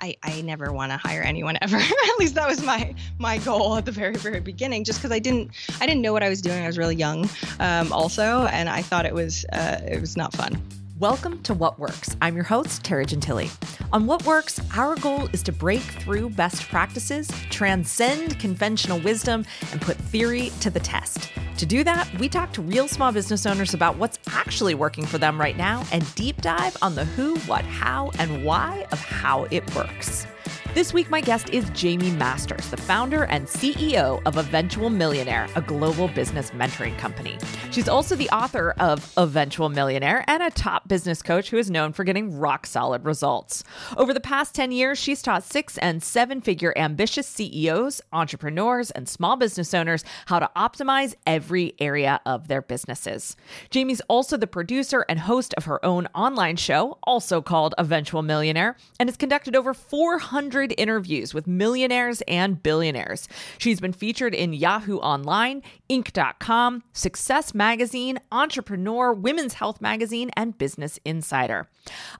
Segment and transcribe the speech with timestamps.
[0.00, 1.76] I, I never want to hire anyone ever.
[1.78, 4.84] at least that was my my goal at the very very beginning.
[4.84, 6.62] Just because I didn't I didn't know what I was doing.
[6.62, 7.28] I was really young,
[7.58, 10.60] um, also, and I thought it was uh, it was not fun.
[10.98, 12.14] Welcome to What Works.
[12.20, 13.48] I'm your host, Tara Gentile.
[13.92, 19.80] On What Works, our goal is to break through best practices, transcend conventional wisdom, and
[19.80, 21.30] put theory to the test.
[21.60, 25.18] To do that, we talk to real small business owners about what's actually working for
[25.18, 29.44] them right now and deep dive on the who, what, how, and why of how
[29.50, 30.26] it works.
[30.72, 35.60] This week, my guest is Jaime Masters, the founder and CEO of Eventual Millionaire, a
[35.60, 37.36] global business mentoring company.
[37.72, 41.92] She's also the author of Eventual Millionaire and a top business coach who is known
[41.92, 43.64] for getting rock solid results.
[43.96, 49.08] Over the past 10 years, she's taught six and seven figure ambitious CEOs, entrepreneurs, and
[49.08, 53.36] small business owners how to optimize every area of their businesses.
[53.74, 58.76] Jaime's also the producer and host of her own online show, also called Eventual Millionaire,
[59.00, 63.28] and has conducted over 400 100 interviews with millionaires and billionaires.
[63.56, 70.98] She's been featured in Yahoo Online, Inc.com, Success Magazine, Entrepreneur, Women's Health Magazine, and Business
[71.06, 71.66] Insider.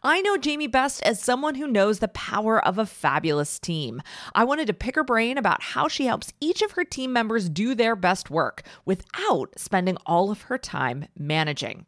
[0.02, 4.00] I know Jaime best as someone who knows the power of a fabulous team.
[4.34, 7.50] I wanted to pick her brain about how she helps each of her team members
[7.50, 11.84] do their best work without spending all of her time managing.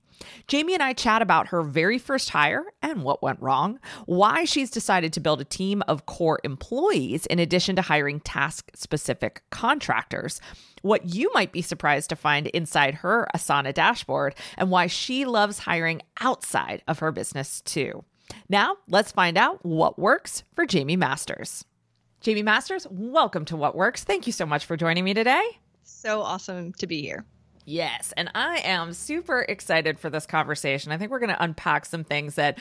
[0.50, 4.70] Jaime and I chat about her very first hire and what went wrong, why she's
[4.70, 10.40] decided to build a team of core employees in addition to hiring task specific contractors,
[10.82, 15.60] what you might be surprised to find inside her Asana dashboard, and why she loves
[15.60, 18.04] hiring outside of her business too.
[18.48, 21.64] Now, let's find out what works for Jaime Masters.
[22.24, 24.04] Jaime Masters, welcome to What Works.
[24.04, 25.42] Thank you so much for joining me today.
[25.82, 27.24] So awesome to be here.
[27.64, 28.12] Yes.
[28.16, 30.92] And I am super excited for this conversation.
[30.92, 32.58] I think we're going to unpack some things that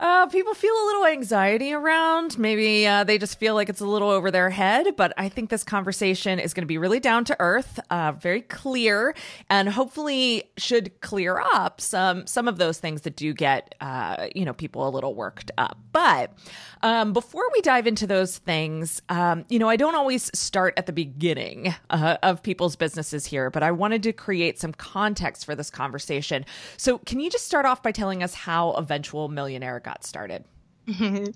[0.00, 2.38] uh, people feel a little anxiety around.
[2.38, 4.96] Maybe uh, they just feel like it's a little over their head.
[4.96, 8.42] But I think this conversation is going to be really down to earth, uh, very
[8.42, 9.14] clear,
[9.48, 14.44] and hopefully should clear up some some of those things that do get uh, you
[14.44, 15.78] know people a little worked up.
[15.92, 16.32] But
[16.82, 20.86] um, before we dive into those things, um, you know, I don't always start at
[20.86, 25.54] the beginning uh, of people's businesses here, but I wanted to create some context for
[25.54, 26.44] this conversation.
[26.76, 30.44] So, can you just start off by telling us how Eventual Millionaire got started?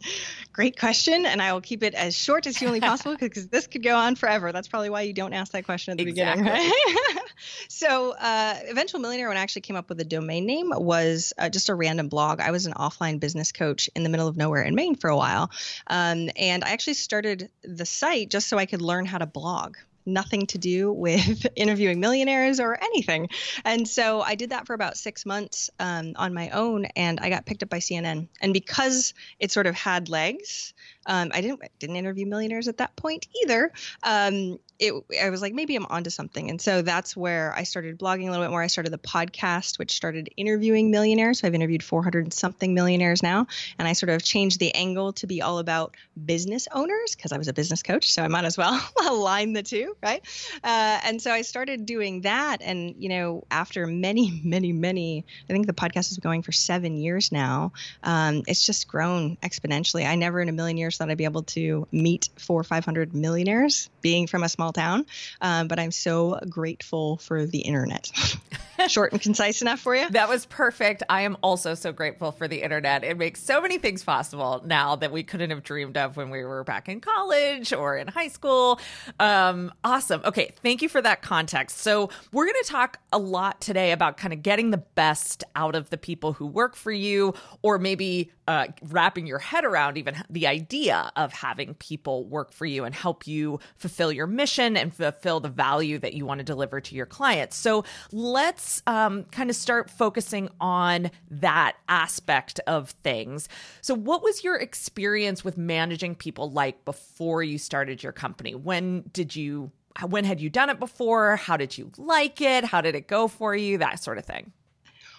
[0.53, 3.83] Great question, and I will keep it as short as humanly possible because this could
[3.83, 4.53] go on forever.
[4.53, 6.43] That's probably why you don't ask that question at the exactly.
[6.43, 7.19] beginning, right?
[7.69, 11.49] so, uh, Eventual Millionaire, when I actually came up with the domain name, was uh,
[11.49, 12.41] just a random blog.
[12.41, 15.17] I was an offline business coach in the middle of nowhere in Maine for a
[15.17, 15.51] while,
[15.87, 19.77] um, and I actually started the site just so I could learn how to blog
[20.09, 23.29] nothing to do with interviewing millionaires or anything.
[23.65, 27.31] And so I did that for about six months um, on my own, and I
[27.31, 28.29] got picked up by CNN.
[28.41, 30.75] And because it sort of had legs,
[31.07, 33.73] um, I didn't didn't interview millionaires at that point either.
[34.03, 37.99] Um, it I was like maybe I'm onto something, and so that's where I started
[37.99, 38.63] blogging a little bit more.
[38.63, 41.41] I started the podcast, which started interviewing millionaires.
[41.41, 43.47] So I've interviewed 400 something millionaires now,
[43.79, 47.39] and I sort of changed the angle to be all about business owners because I
[47.39, 50.23] was a business coach, so I might as well align the two, right?
[50.63, 55.53] Uh, and so I started doing that, and you know, after many, many, many, I
[55.53, 57.73] think the podcast has been going for seven years now.
[58.05, 60.07] Um, it's just grown exponentially.
[60.07, 63.15] I never in a million years thought I'd be able to meet four or 500
[63.15, 65.07] millionaires being from a small town.
[65.41, 68.11] Um, but I'm so grateful for the internet.
[68.87, 70.09] Short and concise enough for you?
[70.19, 71.03] That was perfect.
[71.09, 73.05] I am also so grateful for the internet.
[73.05, 76.43] It makes so many things possible now that we couldn't have dreamed of when we
[76.43, 78.81] were back in college or in high school.
[79.21, 80.23] Um, awesome.
[80.25, 80.53] Okay.
[80.63, 81.79] Thank you for that context.
[81.79, 85.75] So, we're going to talk a lot today about kind of getting the best out
[85.75, 90.17] of the people who work for you, or maybe uh, wrapping your head around even
[90.31, 94.95] the idea of having people work for you and help you fulfill your mission and
[94.95, 97.57] fulfill the value that you want to deliver to your clients.
[97.57, 103.49] So let's um, kind of start focusing on that aspect of things.
[103.81, 108.55] So, what was your experience with managing people like before you started your company?
[108.55, 109.73] When did you?
[110.09, 111.37] When had you done it before?
[111.37, 112.65] How did you like it?
[112.65, 113.79] How did it go for you?
[113.79, 114.53] That sort of thing.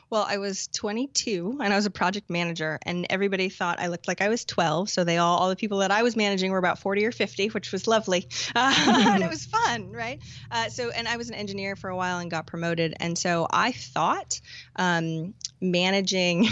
[0.09, 4.07] Well, I was 22 and I was a project manager, and everybody thought I looked
[4.07, 4.89] like I was 12.
[4.89, 7.47] So they all, all the people that I was managing were about 40 or 50,
[7.49, 8.73] which was lovely, uh,
[9.13, 10.19] and it was fun, right?
[10.49, 13.47] Uh, so, and I was an engineer for a while and got promoted, and so
[13.51, 14.41] I thought
[14.75, 16.47] um, managing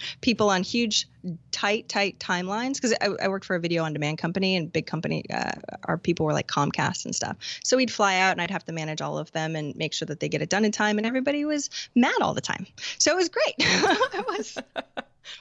[0.20, 1.06] people on huge
[1.50, 4.86] tight tight timelines because I, I, worked for a video on demand company and big
[4.86, 5.52] company uh,
[5.84, 7.36] our people were like comcast and stuff.
[7.62, 10.06] So we'd fly out and i'd have to manage all of them and make sure
[10.06, 12.66] that they get it done in time and everybody was mad all the time.
[12.98, 13.54] So it was great.
[14.14, 14.58] It was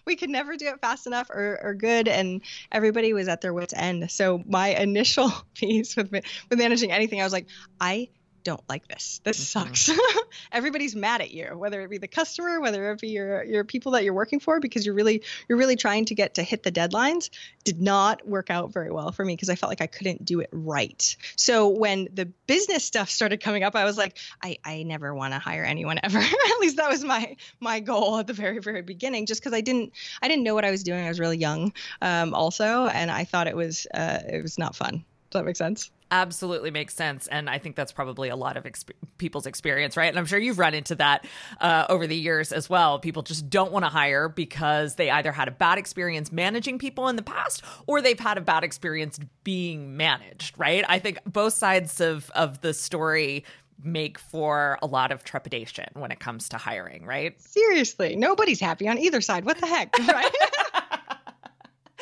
[0.05, 2.41] we could never do it fast enough or, or good and
[2.71, 4.09] everybody was at their wits end.
[4.11, 7.47] So my initial piece with with managing anything i was like
[7.79, 8.07] i
[8.43, 9.21] don't like this.
[9.23, 9.73] This mm-hmm.
[9.73, 9.89] sucks.
[10.51, 13.93] Everybody's mad at you, whether it be the customer, whether it be your your people
[13.93, 16.71] that you're working for, because you're really you're really trying to get to hit the
[16.71, 17.29] deadlines.
[17.63, 20.39] Did not work out very well for me because I felt like I couldn't do
[20.39, 21.15] it right.
[21.35, 25.33] So when the business stuff started coming up, I was like, I I never want
[25.33, 26.19] to hire anyone ever.
[26.19, 29.61] at least that was my my goal at the very very beginning, just because I
[29.61, 31.05] didn't I didn't know what I was doing.
[31.05, 34.75] I was really young, um, also, and I thought it was uh, it was not
[34.75, 35.03] fun.
[35.29, 35.91] Does that make sense?
[36.11, 37.27] Absolutely makes sense.
[37.27, 40.09] And I think that's probably a lot of exp- people's experience, right?
[40.09, 41.25] And I'm sure you've run into that
[41.59, 42.99] uh, over the years as well.
[42.99, 47.07] People just don't want to hire because they either had a bad experience managing people
[47.07, 50.83] in the past or they've had a bad experience being managed, right?
[50.87, 53.45] I think both sides of, of the story
[53.83, 57.41] make for a lot of trepidation when it comes to hiring, right?
[57.41, 59.45] Seriously, nobody's happy on either side.
[59.45, 60.31] What the heck, right?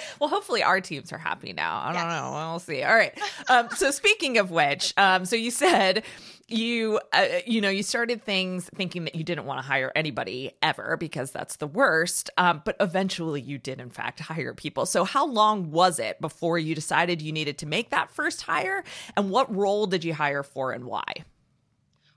[0.20, 1.80] well, hopefully our teams are happy now.
[1.80, 2.22] I don't yes.
[2.22, 2.50] know.
[2.50, 2.84] We'll see.
[2.84, 3.18] All right.
[3.50, 6.04] Um, so speaking of which, um, so you said
[6.52, 10.52] you uh, you know you started things thinking that you didn't want to hire anybody
[10.62, 15.04] ever because that's the worst um, but eventually you did in fact hire people so
[15.04, 18.84] how long was it before you decided you needed to make that first hire
[19.16, 21.04] and what role did you hire for and why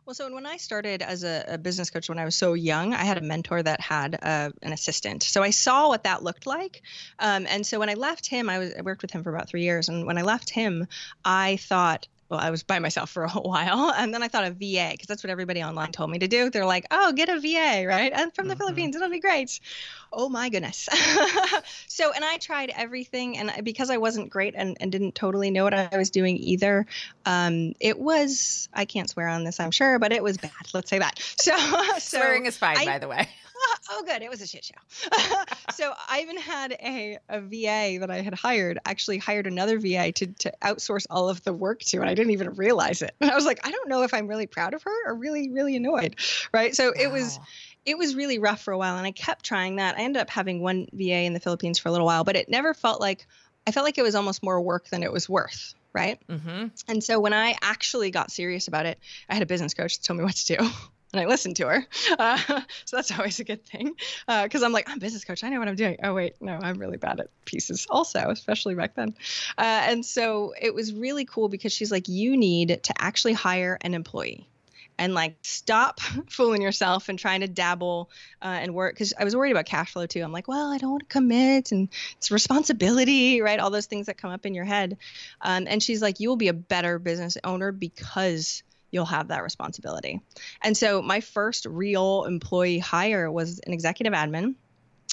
[0.04, 2.92] well, so when I started as a, a, business coach when I was so young,
[2.92, 5.22] I had a mentor that had uh, an assistant.
[5.22, 6.82] So I saw what that looked like.
[7.18, 9.48] Um, and so when I left him, I, was, I worked with him for about
[9.48, 9.88] three years.
[9.88, 10.88] And when I left him,
[11.24, 13.92] I thought, well, I was by myself for a while.
[13.94, 16.48] And then I thought of VA because that's what everybody online told me to do.
[16.48, 18.10] They're like, oh, get a VA, right?
[18.12, 18.58] And from the mm-hmm.
[18.58, 19.60] Philippines, it'll be great.
[20.10, 20.88] Oh my goodness.
[21.88, 23.36] so, and I tried everything.
[23.36, 26.86] And because I wasn't great and, and didn't totally know what I was doing either,
[27.26, 30.52] um, it was, I can't swear on this, I'm sure, but it was bad.
[30.72, 31.20] Let's say that.
[31.42, 31.56] So,
[31.98, 33.28] so swearing is fine, I, by the way.
[33.90, 34.22] oh, good.
[34.22, 35.08] It was a shit show.
[35.74, 40.12] so I even had a, a VA that I had hired actually hired another VA
[40.12, 43.14] to, to outsource all of the work to, and I didn't even realize it.
[43.20, 45.50] And I was like, I don't know if I'm really proud of her or really,
[45.50, 46.16] really annoyed.
[46.52, 46.74] Right.
[46.74, 46.92] So wow.
[46.96, 47.38] it was
[47.84, 49.98] it was really rough for a while and I kept trying that.
[49.98, 52.48] I ended up having one VA in the Philippines for a little while, but it
[52.48, 53.26] never felt like
[53.66, 55.74] I felt like it was almost more work than it was worth.
[55.92, 56.18] Right.
[56.26, 56.68] Mm-hmm.
[56.88, 58.98] And so when I actually got serious about it,
[59.28, 60.70] I had a business coach that told me what to do.
[61.12, 61.86] and I listened to her.
[62.18, 62.36] Uh,
[62.84, 63.94] so that's always a good thing
[64.26, 65.42] because uh, I'm like, I'm business coach.
[65.42, 65.96] I know what I'm doing.
[66.02, 69.14] Oh, wait, no, I'm really bad at pieces also, especially back then.
[69.56, 73.78] Uh, and so it was really cool because she's like, you need to actually hire
[73.80, 74.46] an employee
[74.98, 78.10] and like stop fooling yourself and trying to dabble
[78.42, 80.20] uh, and work because I was worried about cash flow too.
[80.20, 83.58] I'm like, well, I don't want to commit and it's responsibility, right?
[83.58, 84.98] All those things that come up in your head.
[85.40, 88.62] Um, and she's like, you will be a better business owner because
[88.92, 90.20] you'll have that responsibility.
[90.62, 94.54] And so my first real employee hire was an executive admin.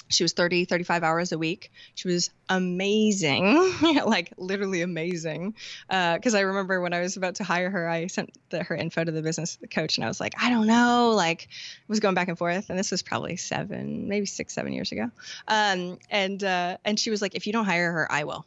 [0.08, 1.70] She was 30, 35 hours a week.
[1.94, 3.72] She was amazing,
[4.04, 5.54] like literally amazing.
[5.88, 8.74] Because uh, I remember when I was about to hire her, I sent the, her
[8.74, 11.12] info to the business coach and I was like, I don't know.
[11.14, 12.70] Like, I was going back and forth.
[12.70, 15.10] And this was probably seven, maybe six, seven years ago.
[15.46, 18.44] Um, and, uh, and she was like, if you don't hire her, I will.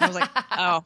[0.00, 0.84] I was like, oh,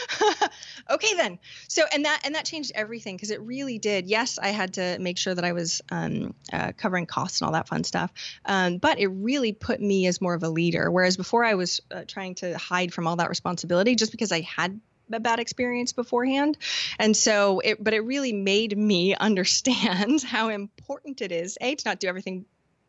[0.90, 1.38] okay then.
[1.68, 4.06] So and that and that changed everything because it really did.
[4.06, 7.52] Yes i had to make sure that i was um, uh, covering costs and all
[7.52, 8.12] that fun stuff
[8.44, 10.90] um, but it really put me as more of a leader.
[10.90, 14.40] Whereas before i was uh, trying to hide from all that responsibility just because i
[14.40, 14.80] had
[15.12, 16.56] a bad experience beforehand.
[16.98, 21.82] And so it but it really made me understand how important it is a to
[21.88, 22.46] not do everything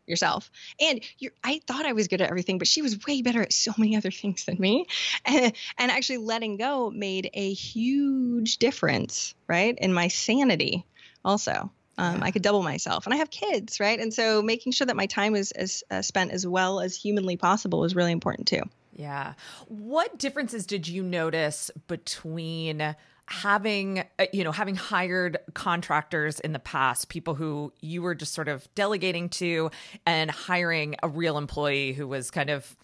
[0.08, 0.52] yourself.
[0.80, 1.02] And
[1.44, 3.96] I thought I was good at everything, but she was way better at so many
[3.96, 4.88] other things than me.
[5.26, 9.78] And, and actually letting go made a huge difference, right?
[9.78, 10.86] In my sanity
[11.24, 11.72] also.
[11.96, 12.24] Um, yeah.
[12.24, 14.00] I could double myself, and I have kids, right?
[14.00, 17.38] And so making sure that my time is, is uh, spent as well as humanly
[17.38, 18.64] possible was really important too.
[18.96, 19.34] Yeah.
[19.68, 22.96] What differences did you notice between
[23.28, 28.34] having uh, you know having hired contractors in the past people who you were just
[28.34, 29.72] sort of delegating to
[30.06, 32.76] and hiring a real employee who was kind of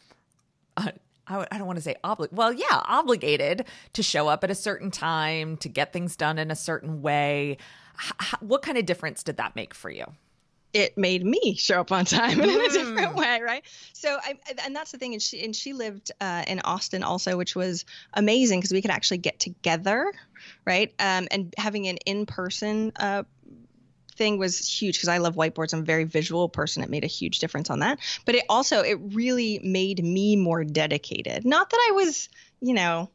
[0.78, 0.92] uh,
[1.28, 4.92] I don't want to say obli- well yeah obligated to show up at a certain
[4.92, 7.58] time to get things done in a certain way.
[8.02, 10.06] H- what kind of difference did that make for you
[10.74, 13.20] it made me show up on time in a different hmm.
[13.20, 13.64] way, right?
[13.94, 15.14] So, I, and that's the thing.
[15.14, 18.92] And she and she lived uh, in Austin also, which was amazing because we could
[18.92, 20.12] actually get together,
[20.66, 20.94] right?
[21.00, 23.24] Um, and having an in-person uh,
[24.20, 25.74] thing was huge because I love whiteboards.
[25.74, 26.84] I'm a very visual person.
[26.84, 28.00] It made a huge difference on that.
[28.26, 31.46] But it also it really made me more dedicated.
[31.46, 32.30] Not that I was,
[32.62, 33.10] you know,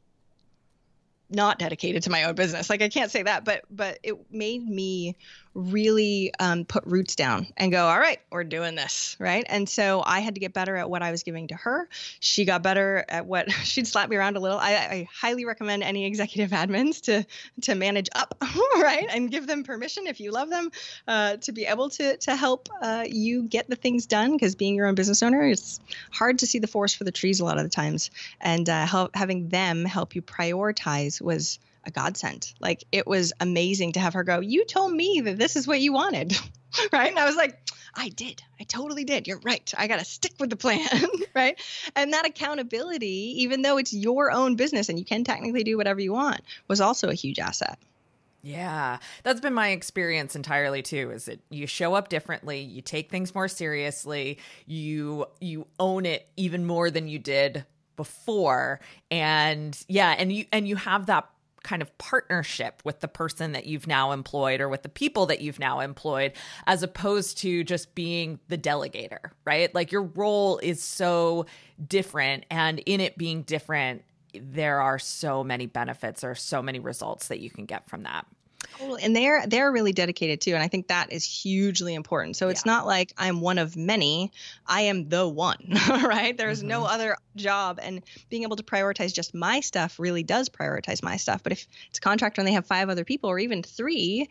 [1.31, 2.71] not dedicated to my own business.
[2.71, 5.17] Like I can't say that, but but it made me
[5.55, 9.45] really um, put roots down and go, all right, we're doing this, right?
[9.49, 11.89] And so I had to get better at what I was giving to her.
[12.19, 14.59] She got better at what she'd slap me around a little.
[14.59, 17.25] I, I highly recommend any executive admins to
[17.63, 18.37] to manage up,
[18.77, 20.71] right, and give them permission if you love them
[21.07, 24.33] uh, to be able to to help uh, you get the things done.
[24.33, 27.41] Because being your own business owner, it's hard to see the forest for the trees
[27.41, 31.91] a lot of the times, and uh, help, having them help you prioritize was a
[31.91, 32.53] godsend.
[32.61, 35.81] Like it was amazing to have her go, You told me that this is what
[35.81, 36.37] you wanted.
[36.93, 37.11] right.
[37.11, 37.59] And I was like,
[37.95, 38.43] I did.
[38.61, 39.29] I totally did.
[39.29, 39.73] You're right.
[39.77, 40.89] I got to stick with the plan.
[41.35, 41.61] right.
[41.95, 46.01] And that accountability, even though it's your own business and you can technically do whatever
[46.01, 47.79] you want, was also a huge asset.
[48.43, 51.11] Yeah, that's been my experience entirely too.
[51.13, 56.29] Is that you show up differently, you take things more seriously, you you own it
[56.37, 57.65] even more than you did
[57.97, 61.29] before, and yeah, and you and you have that
[61.63, 65.41] kind of partnership with the person that you've now employed or with the people that
[65.41, 66.33] you've now employed,
[66.67, 69.75] as opposed to just being the delegator, right?
[69.75, 71.47] Like your role is so
[71.89, 74.03] different, and in it being different,
[74.35, 78.27] there are so many benefits or so many results that you can get from that.
[79.03, 82.37] And they're they're really dedicated too, and I think that is hugely important.
[82.37, 82.73] So it's yeah.
[82.73, 84.33] not like I'm one of many;
[84.67, 86.37] I am the one, right?
[86.37, 86.69] There's mm-hmm.
[86.69, 91.17] no other job, and being able to prioritize just my stuff really does prioritize my
[91.17, 91.43] stuff.
[91.43, 94.29] But if it's a contractor and they have five other people, or even three,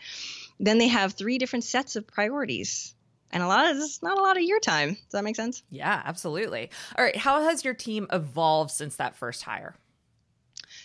[0.59, 2.95] then they have three different sets of priorities
[3.33, 4.89] and a lot of this is not a lot of your time.
[4.89, 5.63] Does that make sense?
[5.71, 6.69] Yeah, absolutely.
[6.95, 7.15] All right.
[7.15, 9.75] How has your team evolved since that first hire?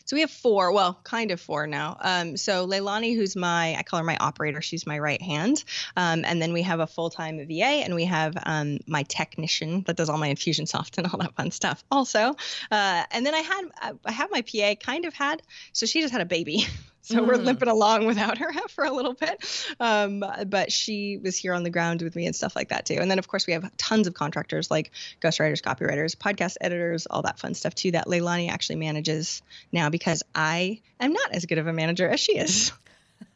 [0.08, 1.98] So we have four, well, kind of four now.
[2.00, 5.62] Um, so Leilani, who's my, I call her my operator, she's my right hand.
[5.98, 9.82] Um, and then we have a full time VA, and we have um, my technician
[9.82, 12.34] that does all my Infusionsoft and all that fun stuff also.
[12.70, 15.42] Uh, and then I had, I have my PA kind of had,
[15.74, 16.64] so she just had a baby.
[17.08, 17.26] so mm.
[17.26, 19.66] we're limping along without her for a little bit.
[19.80, 22.96] Um, but she was here on the ground with me and stuff like that too.
[23.00, 24.90] And then of course we have tons of contractors like
[25.22, 30.22] ghostwriters, copywriters, podcast editors, all that fun stuff too that Leilani actually manages now because
[30.34, 32.72] I am not as good of a manager as she is.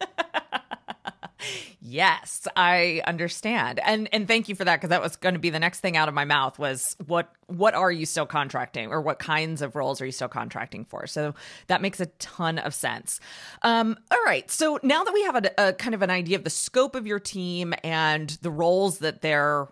[1.81, 3.81] Yes, I understand.
[3.85, 5.97] And and thank you for that because that was going to be the next thing
[5.97, 9.77] out of my mouth was what what are you still contracting or what kinds of
[9.77, 11.07] roles are you still contracting for?
[11.07, 11.35] So
[11.67, 13.21] that makes a ton of sense.
[13.63, 14.51] Um, all right.
[14.51, 17.07] So now that we have a, a kind of an idea of the scope of
[17.07, 19.69] your team and the roles that they're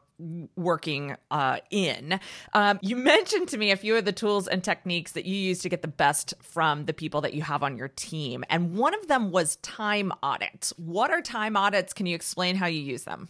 [0.57, 2.21] working uh, in.
[2.53, 5.61] Um, you mentioned to me a few of the tools and techniques that you use
[5.61, 8.45] to get the best from the people that you have on your team.
[8.51, 10.73] And one of them was time audits.
[10.77, 11.93] What are time audits?
[11.93, 13.29] Can you explain how you use them?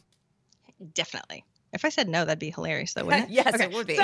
[0.95, 1.45] Definitely.
[1.73, 3.33] If I said no, that'd be hilarious, though, wouldn't it?
[3.33, 3.65] yes, okay.
[3.65, 3.97] it would be.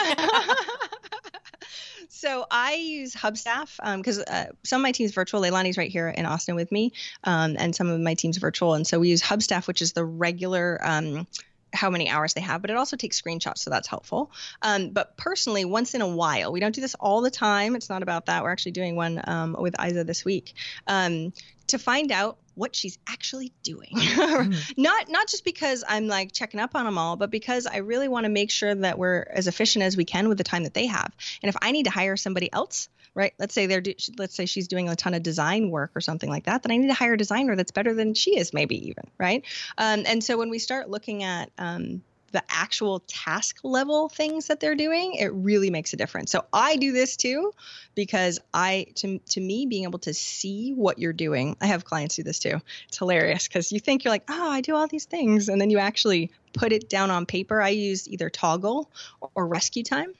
[2.09, 5.41] so I use Hubstaff because um, uh, some of my team's virtual.
[5.41, 6.93] Leilani's right here in Austin with me,
[7.25, 8.75] um, and some of my team's virtual.
[8.75, 11.27] And so we use Hubstaff, which is the regular um,
[11.73, 14.31] how many hours they have, but it also takes screenshots, so that's helpful.
[14.63, 17.77] Um, but personally, once in a while, we don't do this all the time.
[17.77, 18.43] It's not about that.
[18.43, 20.55] We're actually doing one um, with Isa this week
[20.87, 21.33] um,
[21.69, 23.91] to find out what she's actually doing.
[23.95, 24.79] mm.
[24.79, 28.09] not not just because I'm like checking up on them all, but because I really
[28.09, 30.75] want to make sure that we're as efficient as we can with the time that
[30.75, 31.13] they have.
[31.43, 33.33] And if I need to hire somebody else, right?
[33.39, 33.83] Let's say they're
[34.19, 36.63] let's say she's doing a ton of design work or something like that.
[36.63, 39.45] Then I need to hire a designer that's better than she is, maybe even, right?
[39.79, 44.61] Um, and so when we start looking at um, the actual task level things that
[44.61, 46.31] they're doing, it really makes a difference.
[46.31, 47.53] So I do this too
[47.95, 51.57] because I to to me being able to see what you're doing.
[51.61, 52.61] I have clients do this too.
[52.89, 55.71] It's hilarious because you think you're like, "Oh, I do all these things." And then
[55.71, 57.61] you actually put it down on paper.
[57.61, 58.87] I use either Toggl
[59.35, 60.13] or Rescue Time.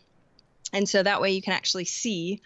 [0.73, 2.41] And so that way you can actually see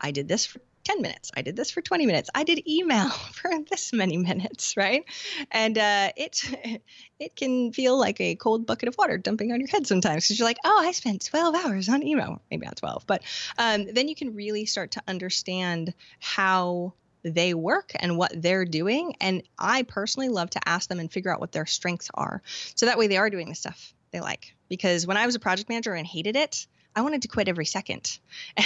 [0.00, 1.32] I did this for 10 minutes.
[1.36, 2.30] I did this for 20 minutes.
[2.32, 5.04] I did email for this many minutes, right?
[5.50, 6.80] And uh, it
[7.18, 10.38] it can feel like a cold bucket of water dumping on your head sometimes because
[10.38, 12.40] you're like, oh, I spent 12 hours on email.
[12.50, 13.22] Maybe not 12, but
[13.58, 16.92] um, then you can really start to understand how
[17.24, 19.16] they work and what they're doing.
[19.20, 22.42] And I personally love to ask them and figure out what their strengths are.
[22.76, 24.54] So that way they are doing the stuff they like.
[24.68, 27.66] Because when I was a project manager and hated it, I wanted to quit every
[27.66, 28.18] second.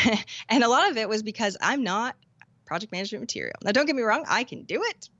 [0.49, 2.17] and a lot of it was because I'm not
[2.65, 3.57] project management material.
[3.63, 5.11] Now, don't get me wrong, I can do it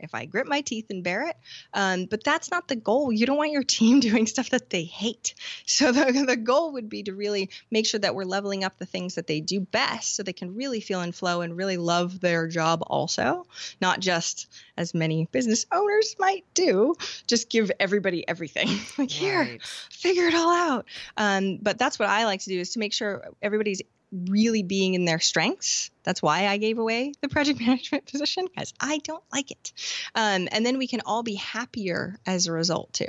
[0.00, 1.36] if I grit my teeth and bear it.
[1.72, 3.12] Um, but that's not the goal.
[3.12, 5.34] You don't want your team doing stuff that they hate.
[5.66, 8.86] So the, the goal would be to really make sure that we're leveling up the
[8.86, 12.20] things that they do best so they can really feel in flow and really love
[12.20, 13.46] their job also,
[13.80, 16.94] not just as many business owners might do,
[17.26, 18.68] just give everybody everything.
[18.98, 19.58] like, here,
[19.90, 20.86] figure it all out.
[21.16, 23.82] Um, but that's what I like to do is to make sure everybody's
[24.12, 25.90] really being in their strengths.
[26.04, 29.72] That's why I gave away the project management position because I don't like it.
[30.14, 33.08] Um, and then we can all be happier as a result too.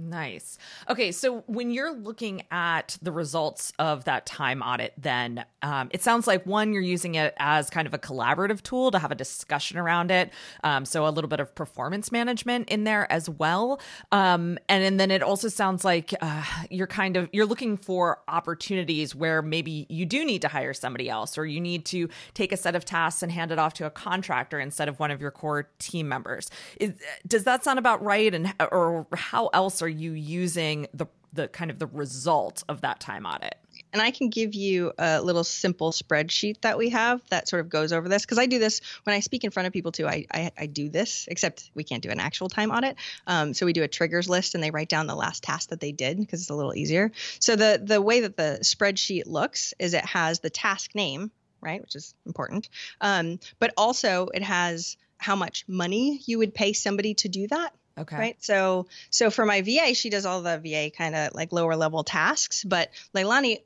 [0.00, 0.58] Nice.
[0.88, 6.02] Okay, so when you're looking at the results of that time audit, then um, it
[6.02, 9.16] sounds like one, you're using it as kind of a collaborative tool to have a
[9.16, 10.30] discussion around it.
[10.62, 13.80] Um, so a little bit of performance management in there as well.
[14.12, 18.20] Um, and, and then it also sounds like uh, you're kind of you're looking for
[18.28, 22.52] opportunities where maybe you do need to hire somebody else, or you need to take
[22.52, 25.20] a set of tasks and hand it off to a contractor instead of one of
[25.20, 26.50] your core team members.
[26.78, 26.92] Is,
[27.26, 28.32] does that sound about right?
[28.32, 32.82] And or how else are are you using the the kind of the result of
[32.82, 33.56] that time audit?
[33.92, 37.70] And I can give you a little simple spreadsheet that we have that sort of
[37.70, 40.06] goes over this because I do this when I speak in front of people too.
[40.06, 42.96] I, I, I do this, except we can't do an actual time audit.
[43.26, 45.80] Um, so we do a triggers list and they write down the last task that
[45.80, 47.12] they did because it's a little easier.
[47.40, 51.30] So the the way that the spreadsheet looks is it has the task name,
[51.62, 52.68] right, which is important,
[53.00, 57.72] um, but also it has how much money you would pay somebody to do that.
[57.98, 58.16] Okay.
[58.16, 58.36] Right.
[58.42, 62.04] So so for my VA, she does all the VA kind of like lower level
[62.04, 63.60] tasks, but Leilani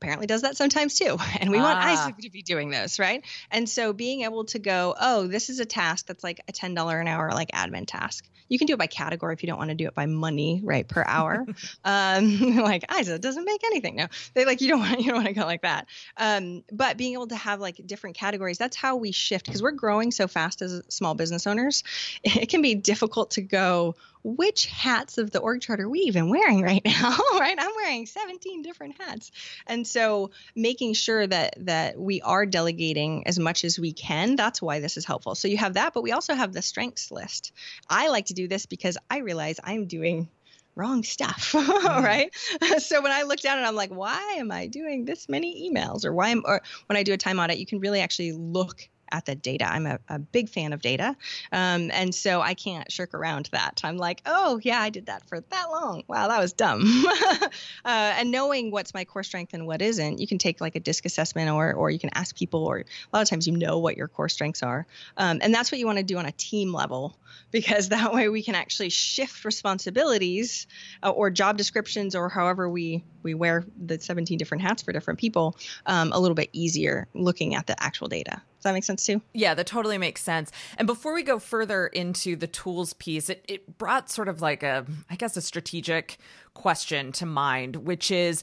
[0.00, 1.16] apparently does that sometimes too.
[1.40, 1.62] And we ah.
[1.62, 3.24] want Isaac to be doing those, right?
[3.50, 7.00] And so being able to go, oh, this is a task that's like a $10
[7.00, 8.28] an hour like admin task.
[8.48, 10.60] You can do it by category if you don't want to do it by money,
[10.64, 11.46] right, per hour.
[11.84, 13.96] um, like Isaac doesn't make anything.
[13.96, 15.86] No, they like you don't want you don't want to go like that.
[16.16, 19.72] Um, but being able to have like different categories, that's how we shift because we're
[19.72, 21.84] growing so fast as small business owners.
[22.24, 23.96] It can be difficult to go
[24.36, 27.56] which hats of the org chart are we even wearing right now right?
[27.58, 29.30] I'm wearing 17 different hats.
[29.66, 34.60] And so making sure that that we are delegating as much as we can that's
[34.60, 35.34] why this is helpful.
[35.34, 37.52] So you have that but we also have the strengths list.
[37.88, 40.28] I like to do this because i realize i'm doing
[40.74, 42.04] wrong stuff mm-hmm.
[42.04, 42.34] right?
[42.78, 46.04] So when i look down and i'm like why am i doing this many emails?
[46.04, 48.88] Or why am or when i do a time audit you can really actually look
[49.12, 49.70] at the data.
[49.70, 51.16] I'm a, a big fan of data.
[51.52, 53.80] Um, and so I can't shirk around that.
[53.84, 56.04] I'm like, oh, yeah, I did that for that long.
[56.08, 57.04] Wow, that was dumb.
[57.42, 57.48] uh,
[57.84, 61.04] and knowing what's my core strength and what isn't, you can take like a disc
[61.04, 63.96] assessment or, or you can ask people, or a lot of times you know what
[63.96, 64.86] your core strengths are.
[65.16, 67.18] Um, and that's what you want to do on a team level
[67.50, 70.66] because that way we can actually shift responsibilities
[71.02, 75.18] uh, or job descriptions or however we, we wear the 17 different hats for different
[75.18, 78.42] people um, a little bit easier looking at the actual data.
[78.58, 79.22] Does that make sense too?
[79.34, 80.50] Yeah, that totally makes sense.
[80.76, 84.62] And before we go further into the tools piece, it, it brought sort of like
[84.62, 86.18] a, I guess, a strategic
[86.54, 88.42] question to mind, which is,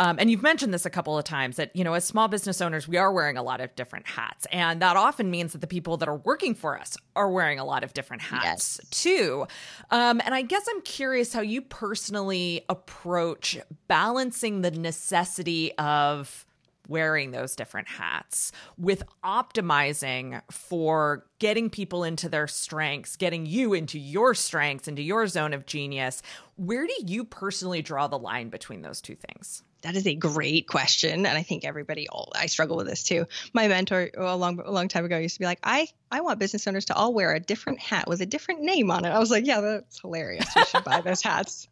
[0.00, 2.62] um, and you've mentioned this a couple of times that, you know, as small business
[2.62, 4.46] owners, we are wearing a lot of different hats.
[4.50, 7.66] And that often means that the people that are working for us are wearing a
[7.66, 8.90] lot of different hats yes.
[8.90, 9.46] too.
[9.90, 13.58] Um, and I guess I'm curious how you personally approach
[13.88, 16.46] balancing the necessity of
[16.88, 23.98] wearing those different hats with optimizing for getting people into their strengths, getting you into
[23.98, 26.22] your strengths, into your zone of genius.
[26.56, 29.62] Where do you personally draw the line between those two things?
[29.82, 32.06] That is a great question, and I think everybody.
[32.08, 33.26] All I struggle with this too.
[33.54, 36.38] My mentor a long, a long time ago used to be like, "I, I want
[36.38, 39.18] business owners to all wear a different hat with a different name on it." I
[39.18, 40.46] was like, "Yeah, that's hilarious.
[40.54, 41.68] We should buy those hats."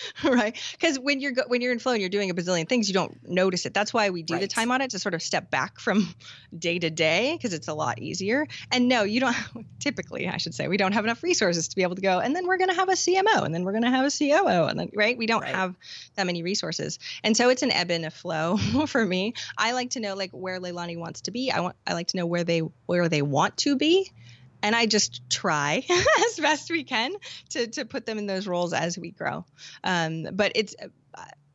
[0.24, 0.56] right?
[0.72, 2.94] Because when you're go- when you're in flow and you're doing a bazillion things, you
[2.94, 3.74] don't notice it.
[3.74, 4.40] That's why we do right.
[4.40, 6.14] the time audit to sort of step back from
[6.58, 8.46] day to day because it's a lot easier.
[8.70, 9.36] And no, you don't.
[9.78, 12.20] Typically, I should say, we don't have enough resources to be able to go.
[12.20, 14.10] And then we're going to have a CMO, and then we're going to have a
[14.10, 15.54] COO, and then right, we don't right.
[15.54, 15.76] have
[16.14, 16.98] that many resources.
[17.24, 19.34] And so it's an ebb and a flow for me.
[19.58, 21.50] I like to know like where Leilani wants to be.
[21.50, 21.76] I want.
[21.86, 24.12] I like to know where they where they want to be
[24.62, 25.84] and I just try
[26.26, 27.12] as best we can
[27.50, 29.44] to to put them in those roles as we grow.
[29.84, 30.74] Um, but it's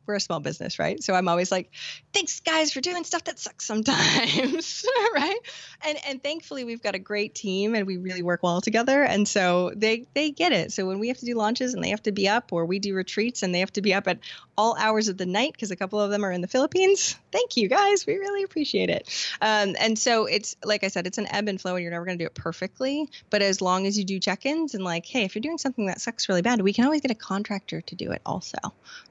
[0.08, 1.00] we're a small business, right?
[1.04, 1.70] So I'm always like,
[2.14, 5.38] thanks guys for doing stuff that sucks sometimes, right?
[5.86, 9.28] And and thankfully we've got a great team and we really work well together, and
[9.28, 10.72] so they they get it.
[10.72, 12.78] So when we have to do launches and they have to be up, or we
[12.78, 14.18] do retreats and they have to be up at
[14.58, 17.16] all hours of the night because a couple of them are in the Philippines.
[17.32, 19.08] Thank you guys, we really appreciate it.
[19.40, 22.04] Um, and so it's like I said, it's an ebb and flow, and you're never
[22.04, 23.08] going to do it perfectly.
[23.30, 26.00] But as long as you do check-ins and like, hey, if you're doing something that
[26.00, 28.58] sucks really bad, we can always get a contractor to do it also,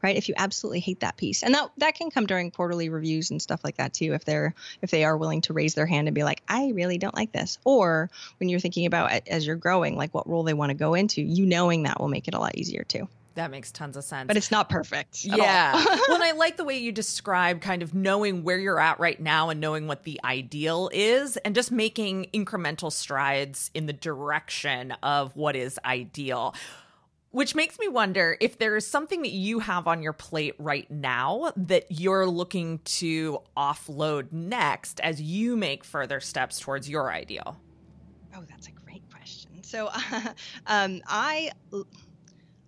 [0.04, 0.16] right?
[0.16, 3.42] If you absolutely hate that piece and that that can come during quarterly reviews and
[3.42, 6.16] stuff like that too if they're if they are willing to raise their hand and
[6.16, 9.96] be like i really don't like this or when you're thinking about as you're growing
[9.96, 12.40] like what role they want to go into you knowing that will make it a
[12.40, 13.08] lot easier too
[13.38, 14.28] that makes tons of sense.
[14.28, 15.24] But it's not perfect.
[15.24, 15.74] Yeah.
[16.08, 19.20] well, and I like the way you describe kind of knowing where you're at right
[19.20, 24.92] now and knowing what the ideal is and just making incremental strides in the direction
[25.04, 26.54] of what is ideal
[27.32, 31.52] Which makes me wonder if there's something that you have on your plate right now
[31.56, 37.60] that you're looking to offload next as you make further steps towards your ideal.
[38.36, 39.52] Oh, that's a great question.
[39.62, 40.34] So, uh,
[40.68, 41.52] um, I,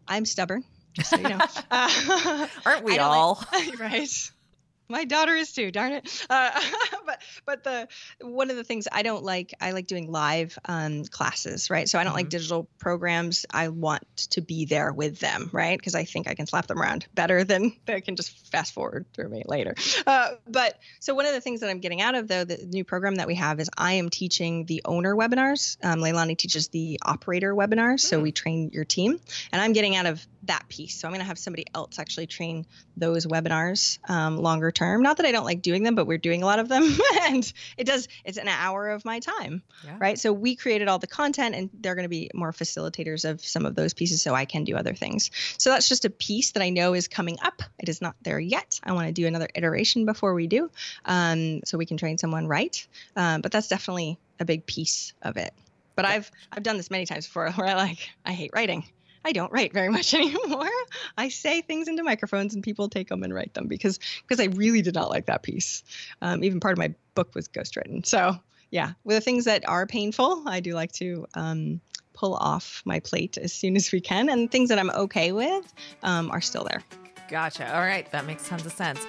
[0.09, 0.63] I'm stubborn.
[0.93, 1.37] Just so you know,
[1.71, 3.45] uh, aren't we all?
[3.53, 4.31] Like, right
[4.89, 6.25] my daughter is too darn it.
[6.29, 6.51] Uh,
[7.05, 7.87] but but the
[8.21, 11.87] one of the things i don't like i like doing live um, classes right?
[11.87, 12.17] So i don't mm-hmm.
[12.17, 13.45] like digital programs.
[13.51, 15.77] I want to be there with them right?
[15.77, 19.05] Because i think i can slap them around better than they can just fast forward
[19.13, 19.75] through me later.
[20.05, 22.83] Uh, but so one of the things that i'm getting out of though the new
[22.83, 25.77] program that we have is i am teaching the owner webinars.
[25.83, 27.99] Um, leilani teaches the operator webinars mm.
[28.01, 29.19] so we train your team.
[29.51, 30.99] And i'm getting out of that piece.
[30.99, 32.65] So i'm going to have somebody else actually train
[32.97, 35.01] those webinars um, longer term.
[35.01, 36.83] Not that I don't like doing them, but we're doing a lot of them
[37.23, 39.97] and it does, it's an hour of my time, yeah.
[39.99, 40.17] right?
[40.17, 43.65] So we created all the content and they're going to be more facilitators of some
[43.65, 45.31] of those pieces so I can do other things.
[45.57, 47.61] So that's just a piece that I know is coming up.
[47.77, 48.79] It is not there yet.
[48.83, 50.71] I want to do another iteration before we do
[51.05, 52.87] um, so we can train someone right.
[53.15, 55.53] Um, but that's definitely a big piece of it.
[55.95, 58.85] But I've I've done this many times before where I like I hate writing.
[59.25, 60.69] I don't write very much anymore.
[61.17, 64.45] I say things into microphones and people take them and write them because because I
[64.55, 65.83] really did not like that piece.
[66.21, 68.05] Um, even part of my book was ghostwritten.
[68.05, 68.37] So
[68.71, 71.81] yeah, with the things that are painful, I do like to um,
[72.13, 75.73] pull off my plate as soon as we can, and things that I'm okay with
[76.03, 76.83] um, are still there.
[77.29, 77.73] Gotcha.
[77.73, 79.05] All right, that makes tons of sense.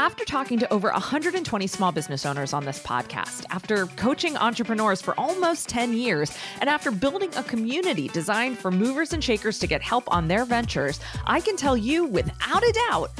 [0.00, 5.12] After talking to over 120 small business owners on this podcast, after coaching entrepreneurs for
[5.20, 6.32] almost 10 years,
[6.62, 10.46] and after building a community designed for movers and shakers to get help on their
[10.46, 13.10] ventures, I can tell you without a doubt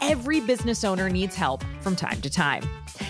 [0.00, 2.62] every business owner needs help from time to time.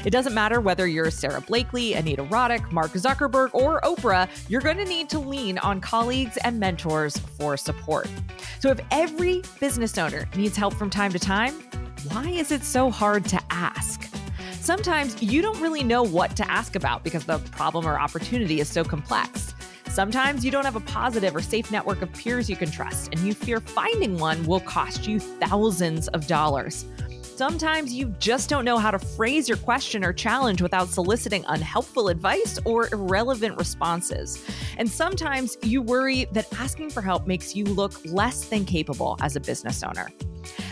[0.05, 4.79] It doesn't matter whether you're Sara Blakely, Anita Roddick, Mark Zuckerberg, or Oprah, you're going
[4.79, 8.09] to need to lean on colleagues and mentors for support.
[8.59, 11.55] So if every business owner needs help from time to time,
[12.09, 14.09] why is it so hard to ask?
[14.61, 18.69] Sometimes you don't really know what to ask about because the problem or opportunity is
[18.69, 19.55] so complex.
[19.89, 23.21] Sometimes you don't have a positive or safe network of peers you can trust, and
[23.21, 26.87] you fear finding one will cost you thousands of dollars.
[27.41, 32.09] Sometimes you just don't know how to phrase your question or challenge without soliciting unhelpful
[32.09, 34.45] advice or irrelevant responses.
[34.77, 39.37] And sometimes you worry that asking for help makes you look less than capable as
[39.37, 40.11] a business owner.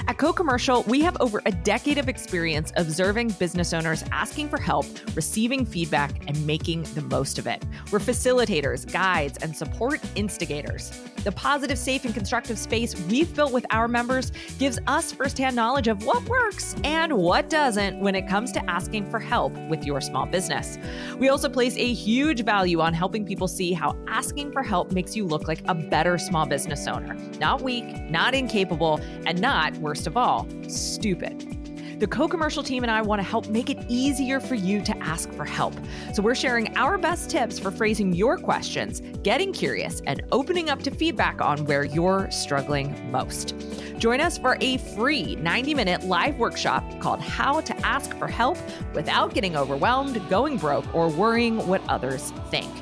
[0.08, 4.86] At CoCommercial, we have over a decade of experience observing business owners asking for help,
[5.14, 7.62] receiving feedback, and making the most of it.
[7.92, 10.90] We're facilitators, guides, and support instigators.
[11.24, 15.88] The positive, safe, and constructive space we've built with our members gives us firsthand knowledge
[15.88, 20.00] of what works and what doesn't when it comes to asking for help with your
[20.00, 20.78] small business.
[21.18, 25.16] We also place a huge value on helping people see how asking for help makes
[25.16, 27.14] you look like a better small business owner.
[27.38, 31.57] Not weak, not incapable, and not, worst of all, stupid.
[31.98, 35.32] The CoCommercial team and I want to help make it easier for you to ask
[35.32, 35.74] for help.
[36.12, 40.80] So we're sharing our best tips for phrasing your questions, getting curious, and opening up
[40.84, 43.56] to feedback on where you're struggling most.
[43.98, 48.58] Join us for a free 90 minute live workshop called How to Ask for Help
[48.94, 52.72] Without Getting Overwhelmed, Going Broke, or Worrying What Others Think.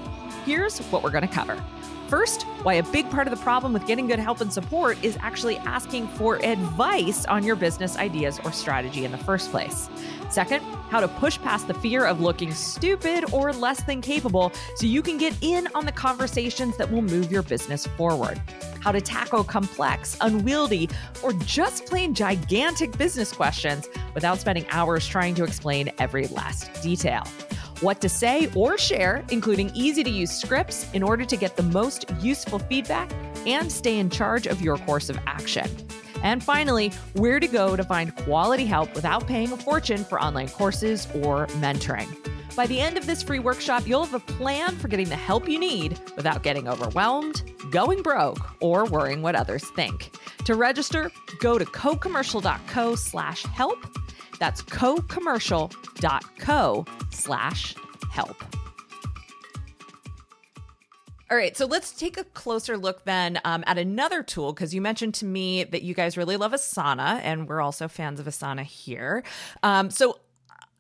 [0.45, 1.59] Here's what we're going to cover.
[2.09, 5.19] First, why a big part of the problem with getting good help and support is
[5.21, 9.89] actually asking for advice on your business ideas or strategy in the first place.
[10.31, 14.87] Second, how to push past the fear of looking stupid or less than capable so
[14.87, 18.41] you can get in on the conversations that will move your business forward.
[18.81, 20.89] How to tackle complex, unwieldy,
[21.25, 27.25] or just plain gigantic business questions without spending hours trying to explain every last detail
[27.81, 31.63] what to say or share, including easy to use scripts in order to get the
[31.63, 33.11] most useful feedback
[33.47, 35.69] and stay in charge of your course of action.
[36.23, 40.49] And finally, where to go to find quality help without paying a fortune for online
[40.49, 42.15] courses or mentoring.
[42.55, 45.49] By the end of this free workshop, you'll have a plan for getting the help
[45.49, 50.17] you need without getting overwhelmed, going broke, or worrying what others think.
[50.47, 53.87] To register, go to cocommercial.co slash help
[54.39, 57.75] that's cocommercial.co slash
[58.11, 58.56] help.
[61.29, 64.81] All right, so let's take a closer look then um, at another tool because you
[64.81, 68.63] mentioned to me that you guys really love Asana, and we're also fans of Asana
[68.63, 69.25] here.
[69.65, 70.21] Um, so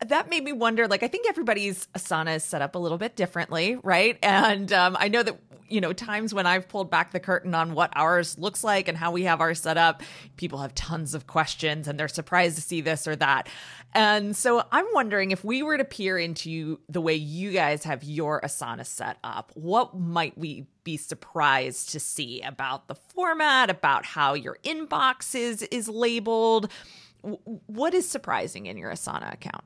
[0.04, 3.16] that made me wonder like i think everybody's asana is set up a little bit
[3.16, 7.20] differently right and um, i know that you know, times when I've pulled back the
[7.20, 10.02] curtain on what ours looks like and how we have ours set up,
[10.36, 13.48] people have tons of questions and they're surprised to see this or that.
[13.94, 18.04] And so I'm wondering if we were to peer into the way you guys have
[18.04, 24.04] your Asana set up, what might we be surprised to see about the format, about
[24.04, 26.70] how your inbox is is labeled?
[27.22, 29.64] What is surprising in your Asana account?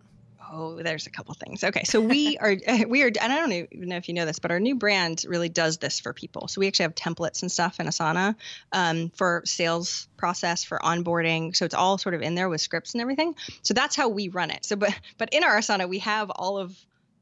[0.52, 1.62] Oh, there's a couple things.
[1.62, 2.56] Okay, so we are
[2.88, 5.24] we are, and I don't even know if you know this, but our new brand
[5.28, 6.48] really does this for people.
[6.48, 8.34] So we actually have templates and stuff in Asana
[8.72, 11.54] um, for sales process, for onboarding.
[11.54, 13.36] So it's all sort of in there with scripts and everything.
[13.62, 14.64] So that's how we run it.
[14.64, 16.76] So, but but in our Asana, we have all of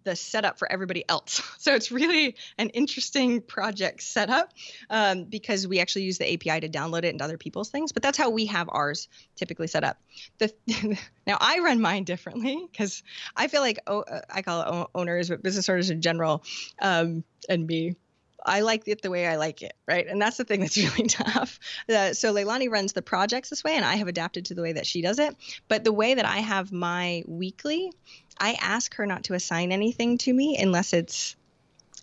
[0.04, 1.42] the setup for everybody else.
[1.60, 4.52] So it's really an interesting project setup
[4.88, 7.92] um, because we actually use the API to download it into other people's things.
[7.92, 9.98] But that's how we have ours typically set up.
[10.38, 10.52] The
[11.26, 13.02] now I run mine differently because
[13.36, 16.42] I feel like oh, I call it owners, but business owners in general,
[16.80, 17.96] um, and me
[18.44, 20.06] I like it the way I like it, right?
[20.06, 21.58] And that's the thing that's really tough.
[21.88, 24.72] Uh, so Leilani runs the projects this way, and I have adapted to the way
[24.72, 25.36] that she does it.
[25.68, 27.92] But the way that I have my weekly,
[28.38, 31.36] I ask her not to assign anything to me unless it's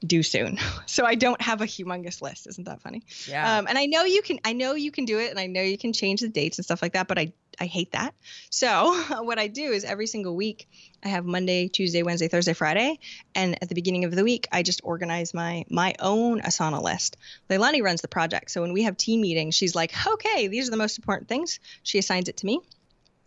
[0.06, 0.60] due soon.
[0.88, 2.48] So I don't have a humongous list.
[2.48, 3.04] Isn't that funny?
[3.28, 3.58] Yeah.
[3.58, 4.40] Um, and I know you can.
[4.46, 6.64] I know you can do it, and I know you can change the dates and
[6.64, 7.08] stuff like that.
[7.08, 8.14] But I I hate that.
[8.50, 10.68] So what I do is every single week
[11.04, 13.00] I have Monday, Tuesday, Wednesday, Thursday, Friday,
[13.34, 17.18] and at the beginning of the week I just organize my my own Asana list.
[17.50, 20.72] Leilani runs the project, so when we have team meetings, she's like, "Okay, these are
[20.72, 22.60] the most important things." She assigns it to me,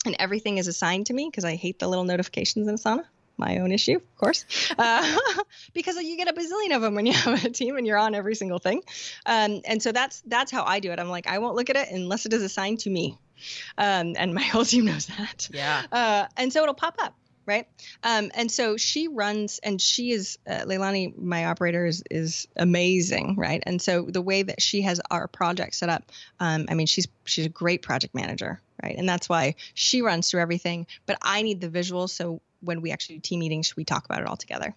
[0.04, 3.04] and everything is assigned to me because I hate the little notifications in Asana
[3.38, 4.44] my own issue, of course,
[4.78, 5.16] uh,
[5.72, 8.14] because you get a bazillion of them when you have a team and you're on
[8.14, 8.82] every single thing.
[9.24, 10.98] Um, and so that's that's how I do it.
[10.98, 13.16] I'm like, I won't look at it unless it is assigned to me,
[13.76, 15.48] um, and my whole team knows that.
[15.52, 15.82] Yeah.
[15.90, 17.14] Uh, and so it'll pop up.
[17.46, 17.66] Right.
[18.02, 23.36] Um, and so she runs, and she is, uh, Leilani, my operator, is, is amazing.
[23.36, 23.62] Right.
[23.64, 27.08] And so the way that she has our project set up, um, I mean, she's
[27.24, 28.60] she's a great project manager.
[28.82, 28.94] Right.
[28.98, 30.86] And that's why she runs through everything.
[31.06, 32.10] But I need the visuals.
[32.10, 34.74] So when we actually do team meetings, we talk about it all together.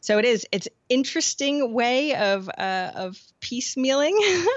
[0.00, 4.16] So it is it's interesting way of uh, of piecemealing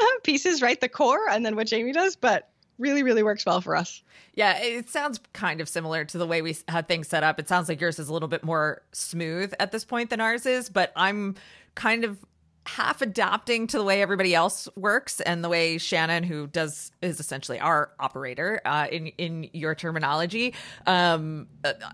[0.23, 0.79] pieces, right?
[0.79, 4.01] The core, and then what Jaime does, but really really works well for us.
[4.35, 7.39] Yeah, it sounds kind of similar to the way we had things set up.
[7.39, 10.45] It sounds like yours is a little bit more smooth at this point than ours
[10.45, 11.35] is, but I'm
[11.75, 12.17] kind of
[12.65, 17.19] half adapting to the way everybody else works and the way Shannon, who does is
[17.19, 20.53] essentially our operator uh, in in your terminology,
[20.87, 21.47] um,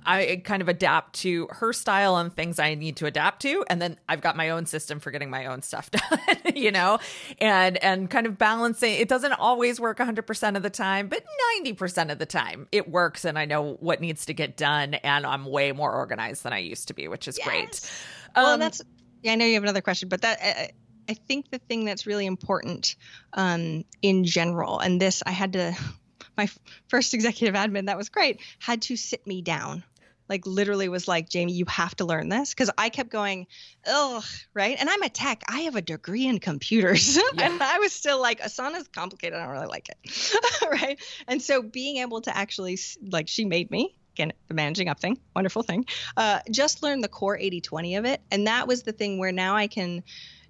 [0.06, 3.82] I kind of adapt to her style and things I need to adapt to, and
[3.82, 7.00] then I've got my own system for getting my own stuff done, you know,
[7.40, 8.94] and and kind of balancing.
[8.94, 11.24] It doesn't always work 100 percent of the time, but
[11.58, 14.94] 90 percent of the time it works, and I know what needs to get done,
[14.96, 17.48] and I'm way more organized than I used to be, which is yes.
[17.48, 17.92] great.
[18.36, 18.82] Well, um, that's
[19.22, 20.70] yeah, I know you have another question, but that I,
[21.10, 22.96] I think the thing that's really important
[23.34, 25.76] um, in general, and this I had to,
[26.38, 26.48] my
[26.88, 29.84] first executive admin that was great had to sit me down.
[30.30, 33.48] Like literally was like jaime you have to learn this because i kept going
[33.88, 34.78] ugh right?
[34.80, 37.18] And i'm a tech i have a degree in computers.
[37.34, 37.50] Yeah.
[37.50, 40.36] and i was still like Asana's complicated i don't really like it
[40.72, 41.02] right?
[41.28, 45.18] And so being able to actually like she made me again the managing up thing
[45.36, 45.86] wonderful thing
[46.18, 48.22] uh, just learn the core 80 20 of it.
[48.32, 50.04] And that was the thing where now i can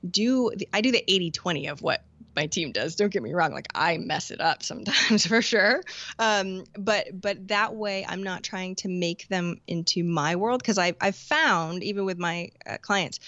[0.09, 2.03] do the, i do the 80 20 of what
[2.35, 2.95] my team does.
[2.95, 5.83] Don't get me wrong like i mess it up sometimes for sure.
[6.17, 10.61] Um, but but that way i'm not trying to make them into my world.
[10.61, 13.19] Because I've, I've found even with my uh, clients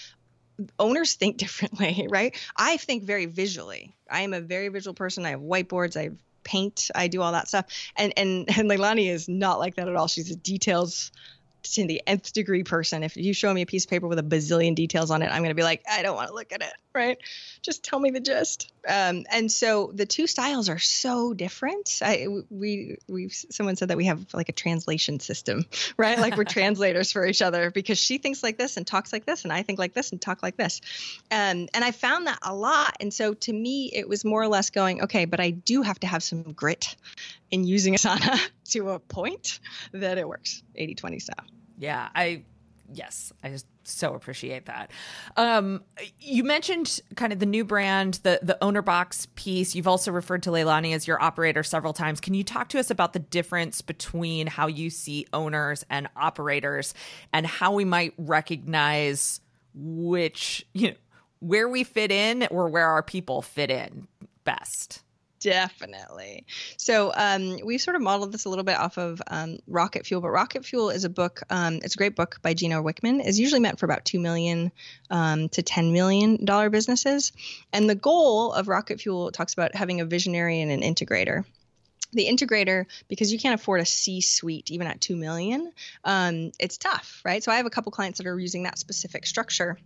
[0.78, 2.36] owners think differently right?
[2.56, 3.94] I think very visually.
[4.10, 5.24] I am a very visual person.
[5.24, 5.96] I have whiteboards.
[5.96, 6.90] I have paint.
[6.94, 7.66] I do all that stuff.
[7.96, 10.08] And and and Leilani is not like that at all.
[10.08, 11.12] She's a details
[11.62, 13.02] to the nth degree person.
[13.02, 15.42] If you show me a piece of paper with a bazillion details on it, I'm
[15.42, 17.18] going to be like, I don't want to look at it, right?
[17.62, 18.72] Just tell me the gist.
[18.86, 22.00] Um, and so the two styles are so different.
[22.02, 25.64] I we we someone said that we have like a translation system,
[25.96, 26.18] right?
[26.18, 29.44] Like we're translators for each other because she thinks like this and talks like this,
[29.44, 30.80] and I think like this and talk like this.
[31.30, 32.96] Um, and I found that a lot.
[33.00, 36.00] And so to me, it was more or less going, okay, but I do have
[36.00, 36.96] to have some grit
[37.50, 39.60] in using Asana to a point
[39.92, 41.46] that it works 80 20 style.
[41.78, 42.44] Yeah, I
[42.92, 44.90] yes, I just so appreciate that.
[45.36, 45.82] Um,
[46.18, 49.74] you mentioned kind of the new brand, the the owner box piece.
[49.74, 52.20] You've also referred to Leilani as your operator several times.
[52.20, 56.94] Can you talk to us about the difference between how you see owners and operators,
[57.32, 59.40] and how we might recognize
[59.74, 60.96] which you know
[61.40, 64.06] where we fit in or where our people fit in
[64.44, 65.02] best?
[65.42, 66.46] Definitely.
[66.76, 70.20] So um, we sort of modeled this a little bit off of um, Rocket Fuel,
[70.20, 71.42] but Rocket Fuel is a book.
[71.50, 73.26] Um, it's a great book by Gino Wickman.
[73.26, 74.70] is usually meant for about two million
[75.10, 77.32] um, to ten million dollar businesses,
[77.72, 81.44] and the goal of Rocket Fuel talks about having a visionary and an integrator
[82.14, 85.72] the integrator because you can't afford a c suite even at 2 million
[86.04, 89.24] um, it's tough right so i have a couple clients that are using that specific
[89.24, 89.78] structure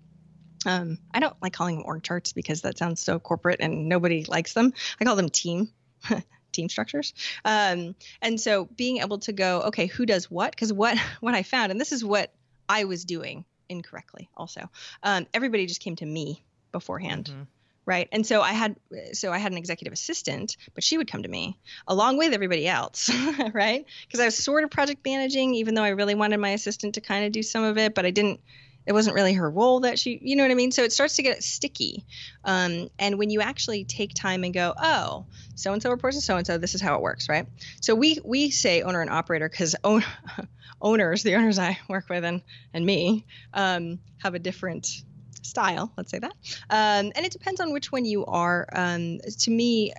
[0.66, 4.24] um, I don't like calling them org charts because that sounds so corporate and nobody
[4.24, 4.74] likes them.
[5.00, 5.70] I call them team.
[6.52, 7.12] team structures
[7.44, 11.42] um, and so being able to go okay who does what because what what i
[11.42, 12.32] found and this is what
[12.68, 14.70] i was doing incorrectly also
[15.02, 17.42] um, everybody just came to me beforehand mm-hmm.
[17.84, 18.76] right and so i had
[19.12, 22.66] so i had an executive assistant but she would come to me along with everybody
[22.66, 23.10] else
[23.52, 26.94] right because i was sort of project managing even though i really wanted my assistant
[26.94, 28.40] to kind of do some of it but i didn't
[28.86, 30.72] it wasn't really her role that she you know what i mean?
[30.72, 32.04] So it starts to get sticky.
[32.44, 36.22] Um, and when you actually take time and go oh so and so reports to
[36.22, 37.46] so and so this is how it works right?
[37.80, 40.04] So we we say owner and operator because own,
[40.80, 45.02] owners the owners i work with and and me um, have a different
[45.42, 46.32] style let's say that.
[46.70, 48.66] Um, and it depends on which one you are.
[48.72, 49.92] Um, to me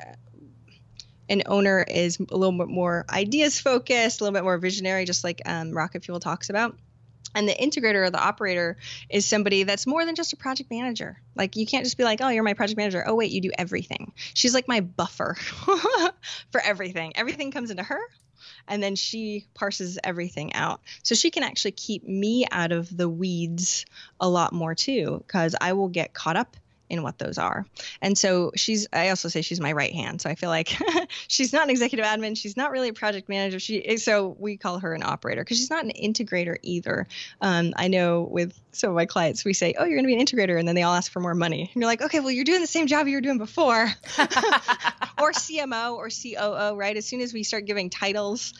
[1.29, 5.23] an owner is a little bit more ideas focused a little bit more visionary just
[5.25, 6.77] like um, rocket fuel talks about
[7.35, 8.77] and the integrator or the operator
[9.09, 11.21] is somebody that's more than just a project manager.
[11.35, 13.51] Like you can't just be like, "Oh, you're my project manager." Oh, wait, you do
[13.57, 14.13] everything.
[14.33, 15.35] She's like my buffer
[16.51, 17.13] for everything.
[17.15, 17.99] Everything comes into her
[18.67, 20.81] and then she parses everything out.
[21.03, 23.85] So she can actually keep me out of the weeds
[24.19, 26.57] a lot more too cuz I will get caught up
[26.89, 27.65] in what those are.
[28.01, 30.21] And so she's I also say she's my right hand.
[30.21, 30.75] So I feel like
[31.27, 33.59] she's not an executive admin, she's not really a project manager.
[33.59, 37.07] She is, so we call her an operator because she's not an integrator either.
[37.41, 40.19] Um, I know with some of my clients we say, "Oh, you're going to be
[40.19, 41.69] an integrator," and then they all ask for more money.
[41.73, 43.85] And you're like, "Okay, well, you're doing the same job you were doing before."
[45.19, 46.95] or CMO or COO, right?
[46.95, 48.53] As soon as we start giving titles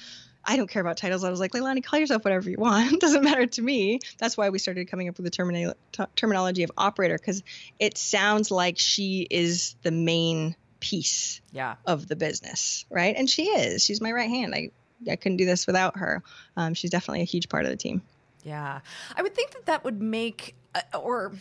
[0.50, 1.26] I don't care about titles.
[1.26, 2.94] I was like, Leilani, call yourself whatever you want.
[2.98, 4.00] It doesn't matter to me.
[4.18, 7.44] That's why we started coming up with the termina- t- terminology of operator because
[7.80, 11.76] it sounds like she is the main piece yeah.
[11.86, 13.16] of the business, right?
[13.16, 13.84] And she is.
[13.84, 14.56] She's my right hand.
[14.56, 14.72] I
[15.10, 16.24] I couldn't do this without her.
[16.56, 18.02] Um, she's definitely a huge part of the team.
[18.44, 18.80] Yeah.
[19.16, 20.56] I would think that that would make,
[20.94, 21.34] or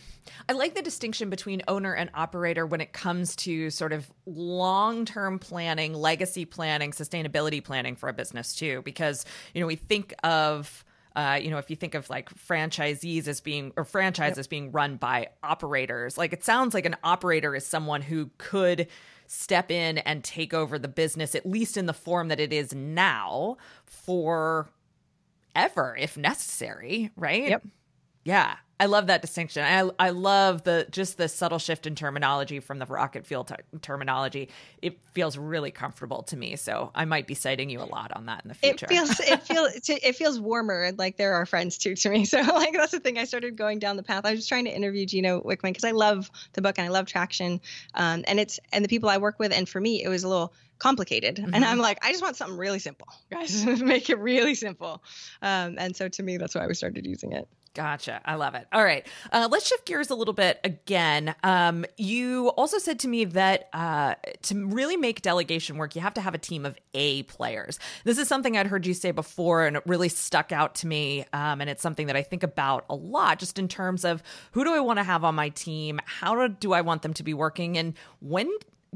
[0.49, 5.05] I like the distinction between owner and operator when it comes to sort of long
[5.05, 8.81] term planning, legacy planning, sustainability planning for a business too.
[8.83, 10.83] Because, you know, we think of,
[11.15, 14.49] uh, you know, if you think of like franchisees as being or franchises yep.
[14.49, 18.87] being run by operators, like it sounds like an operator is someone who could
[19.27, 22.73] step in and take over the business, at least in the form that it is
[22.73, 24.69] now, for
[25.55, 27.49] ever if necessary, right?
[27.49, 27.67] Yep.
[28.23, 28.55] Yeah.
[28.79, 29.63] I love that distinction.
[29.63, 33.57] I I love the just the subtle shift in terminology from the rocket fuel ter-
[33.81, 34.49] terminology.
[34.81, 36.55] It feels really comfortable to me.
[36.57, 38.85] So I might be citing you a lot on that in the future.
[38.85, 40.91] It feels it feels it feels warmer.
[40.95, 42.25] Like there are friends too to me.
[42.37, 43.17] So like that's the thing.
[43.17, 44.25] I started going down the path.
[44.25, 47.05] I was trying to interview Gino Wickman because I love the book and I love
[47.05, 47.61] traction.
[47.93, 49.53] Um, and it's and the people I work with.
[49.53, 51.37] And for me, it was a little complicated.
[51.37, 51.53] Mm-hmm.
[51.53, 53.65] And I'm like, I just want something really simple, guys.
[53.81, 55.03] Make it really simple.
[55.41, 57.47] Um, and so to me, that's why we started using it.
[57.77, 58.21] Gotcha.
[58.25, 58.65] I love it.
[58.73, 59.05] All right.
[59.31, 61.35] Uh, let's shift gears a little bit again.
[61.43, 66.15] Um, you also said to me that uh, to really make delegation work, you have
[66.15, 67.77] to have a team of A players.
[68.03, 71.25] This is something I'd heard you say before, and it really stuck out to me.
[71.33, 74.63] Um, and it's something that I think about a lot, just in terms of who
[74.63, 75.99] do I want to have on my team?
[76.05, 77.77] How do I want them to be working?
[77.77, 78.49] And when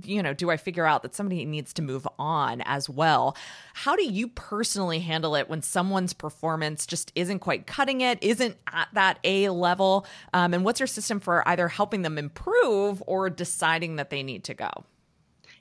[0.03, 3.35] you know, do I figure out that somebody needs to move on as well?
[3.73, 8.57] How do you personally handle it when someone's performance just isn't quite cutting it, isn't
[8.71, 10.05] at that A level?
[10.33, 14.43] Um, and what's your system for either helping them improve or deciding that they need
[14.45, 14.69] to go?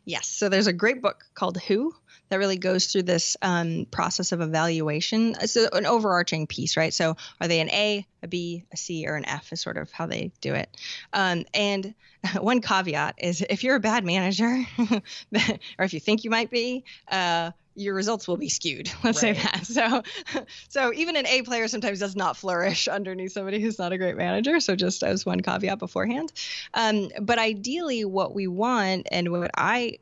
[0.05, 0.27] Yes.
[0.27, 1.95] So there's a great book called Who
[2.31, 5.35] that really goes through this um, process of evaluation.
[5.41, 6.95] It's an overarching piece, right?
[6.95, 9.91] So are they an A, a B, a C, or an F is sort of
[9.91, 10.75] how they do it.
[11.13, 11.95] Um, and
[12.41, 16.85] one caveat is if you're a bad manager, or if you think you might be,
[17.11, 18.91] uh, your results will be skewed.
[19.05, 19.37] Let's right.
[19.37, 19.67] say that.
[19.67, 20.03] So,
[20.69, 24.17] so even an A player sometimes does not flourish underneath somebody who's not a great
[24.17, 24.61] manager.
[24.61, 26.33] So just as one caveat beforehand.
[26.75, 29.99] Um, but ideally, what we want and what I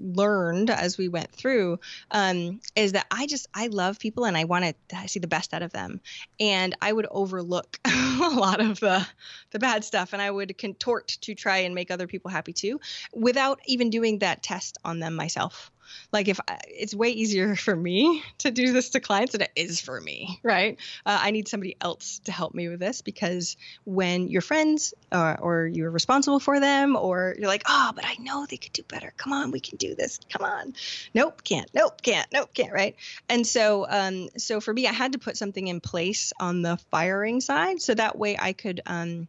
[0.00, 1.78] learned as we went through
[2.10, 5.54] um, is that I just I love people and I want to see the best
[5.54, 6.00] out of them,
[6.40, 9.06] and I would overlook a lot of the
[9.50, 12.80] the bad stuff, and I would contort to try and make other people happy too,
[13.12, 15.70] without even doing that test on them myself.
[16.12, 19.52] Like if I, it's way easier for me to do this to clients than it
[19.56, 20.78] is for me, right?
[21.04, 25.36] Uh, I need somebody else to help me with this because when your friends uh,
[25.40, 28.82] or you're responsible for them, or you're like, oh, but I know they could do
[28.82, 29.12] better.
[29.16, 30.20] Come on, we can do this.
[30.30, 30.74] Come on.
[31.14, 31.70] Nope, can't.
[31.74, 32.26] Nope, can't.
[32.32, 32.72] Nope, can't.
[32.72, 32.96] Right.
[33.28, 36.78] And so, um, so for me, I had to put something in place on the
[36.90, 38.80] firing side so that way I could.
[38.86, 39.28] Um,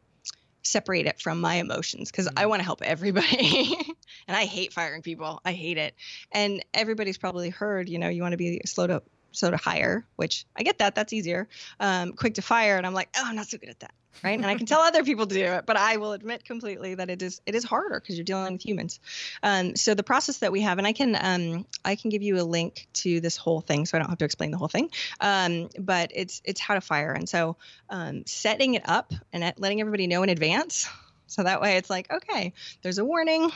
[0.64, 2.49] separate it from my emotions because I mm.
[2.49, 3.76] want to help everybody.
[4.28, 5.41] and I hate firing people.
[5.45, 5.95] I hate it.
[6.32, 9.01] And everybody's probably heard, you know, you want to be slow to
[9.32, 10.95] slow to hire, which I get that.
[10.95, 11.47] That's easier.
[11.80, 12.77] Um, quick to fire.
[12.77, 14.80] And I'm like, oh, I'm not so good at that right and i can tell
[14.80, 17.63] other people to do it but i will admit completely that it is it is
[17.63, 18.99] harder because you're dealing with humans
[19.43, 22.39] um, so the process that we have and i can um, i can give you
[22.39, 24.89] a link to this whole thing so i don't have to explain the whole thing
[25.21, 27.55] um, but it's it's how to fire and so
[27.89, 30.88] um, setting it up and letting everybody know in advance
[31.27, 33.51] so that way it's like okay there's a warning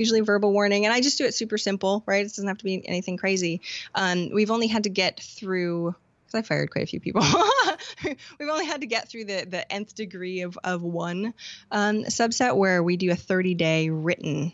[0.00, 2.64] usually verbal warning and i just do it super simple right it doesn't have to
[2.64, 3.60] be anything crazy
[3.94, 5.94] um, we've only had to get through
[6.30, 7.22] because I fired quite a few people.
[8.38, 11.34] We've only had to get through the the nth degree of of one
[11.70, 14.52] um, subset where we do a 30 day written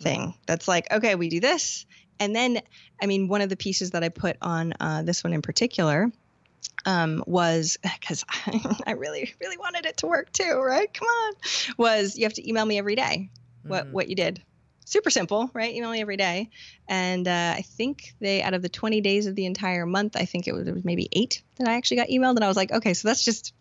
[0.00, 0.34] thing.
[0.46, 1.86] That's like, okay, we do this,
[2.18, 2.60] and then
[3.02, 6.10] I mean, one of the pieces that I put on uh, this one in particular
[6.84, 8.24] um, was because
[8.86, 10.92] I really really wanted it to work too, right?
[10.92, 11.32] Come on,
[11.76, 13.30] was you have to email me every day
[13.62, 13.92] what mm-hmm.
[13.92, 14.42] what you did
[14.90, 15.72] super simple, right?
[15.72, 16.50] Email me every day.
[16.88, 20.24] And uh, I think they, out of the 20 days of the entire month, I
[20.24, 22.36] think it was, it was maybe eight that I actually got emailed.
[22.36, 23.54] And I was like, okay, so that's just,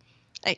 [0.45, 0.57] I,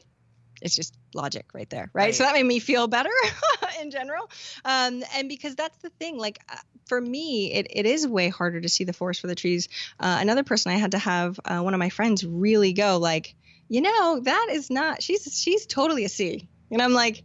[0.61, 2.05] it's just logic right there, right?
[2.05, 2.15] right.
[2.15, 3.09] So that made me feel better
[3.81, 4.29] in general.
[4.63, 6.55] Um, and because that's the thing, like uh,
[6.87, 9.67] for me, it, it is way harder to see the forest for the trees.
[9.99, 13.35] Uh, another person I had to have uh, one of my friends really go like,
[13.67, 16.47] you know, that is not, she's, she's totally a C.
[16.71, 17.23] And I'm like,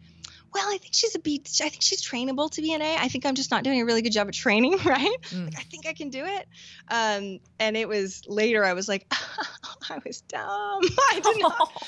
[0.53, 1.43] well, I think she's a B.
[1.45, 2.97] I think she's trainable to be an A.
[2.97, 5.17] I think I'm just not doing a really good job at training, right?
[5.31, 5.47] Mm.
[5.47, 6.49] Like, I think I can do it.
[6.89, 10.41] Um, and it was later I was like, oh, I was dumb.
[11.13, 11.87] I did not.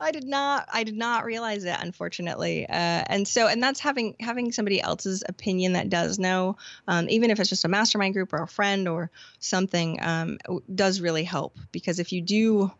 [0.00, 0.68] I did not.
[0.72, 2.66] I did not realize it, unfortunately.
[2.68, 2.72] Uh,
[3.06, 7.40] and so, and that's having having somebody else's opinion that does know, um, even if
[7.40, 10.38] it's just a mastermind group or a friend or something, um,
[10.72, 12.70] does really help because if you do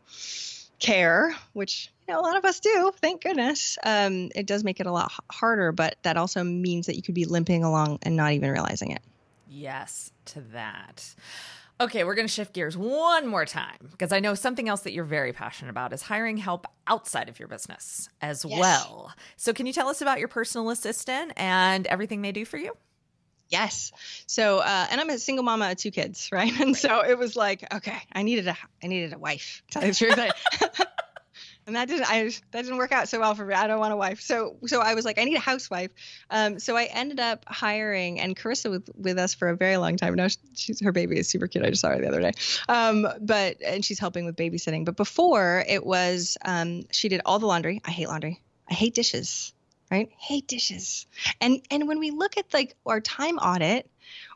[0.78, 4.80] care, which you know a lot of us do, thank goodness, um, it does make
[4.80, 5.72] it a lot harder.
[5.72, 9.02] But that also means that you could be limping along and not even realizing it.
[9.48, 11.14] Yes, to that.
[11.78, 14.92] Okay, we're going to shift gears one more time because I know something else that
[14.92, 18.58] you're very passionate about is hiring help outside of your business as yes.
[18.58, 19.12] well.
[19.36, 22.74] So, can you tell us about your personal assistant and everything they do for you?
[23.48, 23.92] Yes.
[24.26, 26.52] So, uh, and I'm a single mama of two kids, right?
[26.52, 26.76] And right.
[26.76, 29.62] so it was like, okay, I needed a, I needed a wife.
[29.70, 30.18] Tell the truth,
[31.66, 33.54] and that didn't, I that didn't work out so well for me.
[33.54, 34.20] I don't want a wife.
[34.20, 35.90] So, so I was like, I need a housewife.
[36.30, 39.96] Um, so I ended up hiring, and Carissa with, with us for a very long
[39.96, 40.14] time.
[40.14, 41.64] Now she's her baby is super cute.
[41.64, 42.32] I just saw her the other day.
[42.68, 44.84] Um, but and she's helping with babysitting.
[44.84, 47.80] But before it was, um, she did all the laundry.
[47.84, 48.42] I hate laundry.
[48.68, 49.52] I hate dishes
[49.90, 50.10] right?
[50.18, 51.06] Hate dishes.
[51.40, 53.90] And and when we look at like our time audit,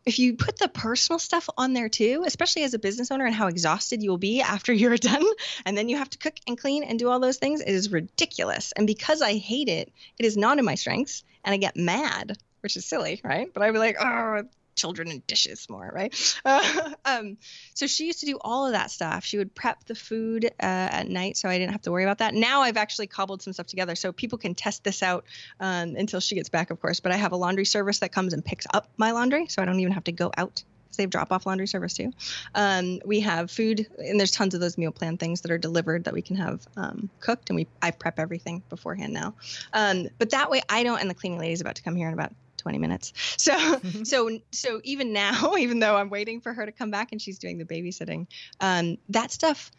[0.06, 3.34] if you put the personal stuff on there too, especially as a business owner and
[3.34, 5.24] how exhausted you will be after you're done,
[5.64, 7.92] and then you have to cook and clean and do all those things, it is
[7.92, 8.72] ridiculous.
[8.72, 12.38] And because I hate it, it is not in my strengths, and I get mad
[12.60, 13.52] which is silly, right?
[13.52, 14.42] But I'd be like, oh,
[14.80, 16.14] children and dishes more, right?
[16.44, 17.36] Uh, um,
[17.74, 19.24] so she used to do all of that stuff.
[19.24, 22.18] She would prep the food uh, at night, so I didn't have to worry about
[22.18, 22.34] that.
[22.34, 25.24] Now I've actually cobbled some stuff together, so people can test this out
[25.60, 27.00] um, until she gets back, of course.
[27.00, 29.66] But I have a laundry service that comes and picks up my laundry, so I
[29.66, 30.64] don't even have to go out
[31.00, 32.12] they have drop off laundry service too.
[32.54, 36.04] Um, we have food, and there's tons of those meal plan things that are delivered
[36.04, 39.34] that we can have um, cooked, and we I prep everything beforehand now.
[39.72, 41.00] Um, but that way, I don't.
[41.00, 43.12] And the cleaning lady is about to come here in about 20 minutes.
[43.36, 47.20] So, so, so even now, even though I'm waiting for her to come back and
[47.20, 48.26] she's doing the babysitting,
[48.60, 49.70] um, that stuff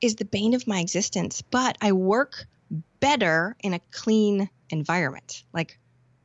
[0.00, 1.42] is the bane of my existence.
[1.42, 2.46] But I work
[3.00, 5.78] better in a clean environment, like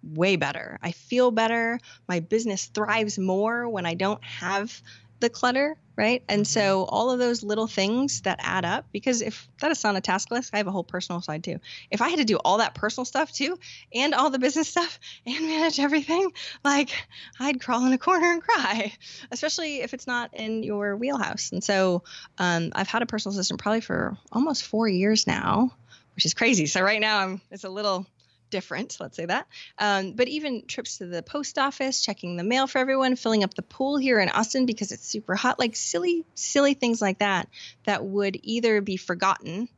[0.04, 0.78] way better.
[0.82, 1.80] I feel better.
[2.08, 4.82] My business thrives more when I don't have
[5.20, 6.24] the clutter, right?
[6.28, 6.60] And mm-hmm.
[6.60, 10.02] so all of those little things that add up, because if that is on a
[10.02, 11.60] task list, I have a whole personal side too.
[11.90, 13.58] If I had to do all that personal stuff too,
[13.94, 16.32] and all the business stuff, and manage everything,
[16.64, 16.92] like
[17.40, 18.94] I'd crawl in a corner and cry,
[19.32, 21.52] especially if it's not in your wheelhouse.
[21.52, 22.04] And so
[22.38, 25.72] um, I've had a personal assistant probably for almost four years now,
[26.16, 26.66] which is crazy.
[26.66, 28.06] So right now I'm it's a little
[28.50, 29.48] different, let's say that.
[29.78, 33.54] Um, but even trips to the post office, checking the mail for everyone, filling up
[33.54, 37.50] the pool here in Austin because it's super hot, like silly, silly things like that,
[37.86, 39.70] that would either be forgotten,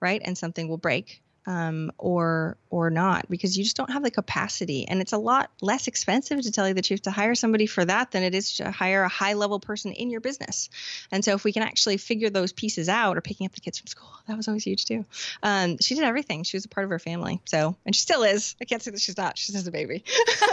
[0.00, 1.22] right, and something will break.
[1.48, 4.86] Um, or or not because you just don't have the capacity.
[4.86, 7.82] And it's a lot less expensive to tell you the truth to hire somebody for
[7.86, 10.68] that than it is to hire a high level person in your business.
[11.10, 13.78] And so if we can actually figure those pieces out or picking up the kids
[13.78, 15.06] from school that was always huge too.
[15.42, 16.42] Um, she did everything.
[16.42, 17.40] She was a part of her family.
[17.46, 18.54] So and she still is.
[18.60, 19.38] I can't say that she's not.
[19.38, 20.04] She's just a baby.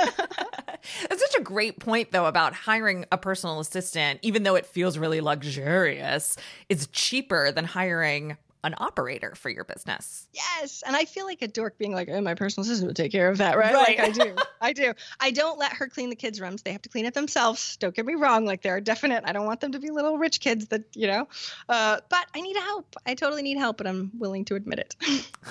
[1.10, 4.98] That's such a great point, though, about hiring a personal assistant, even though it feels
[4.98, 6.38] really luxurious,
[6.70, 10.28] it's cheaper than hiring an operator for your business.
[10.34, 10.84] Yes.
[10.86, 13.30] And I feel like a dork being like, oh, my personal assistant would take care
[13.30, 13.74] of that, right?
[13.74, 13.97] right.
[13.97, 14.36] Like I do.
[14.61, 14.93] I do.
[15.20, 16.63] I don't let her clean the kids' rooms.
[16.63, 17.78] They have to clean it themselves.
[17.78, 18.45] Don't get me wrong.
[18.45, 21.05] Like there are definite, I don't want them to be little rich kids that, you
[21.05, 21.28] know,
[21.70, 22.95] uh, but I need help.
[23.05, 24.95] I totally need help, but I'm willing to admit it.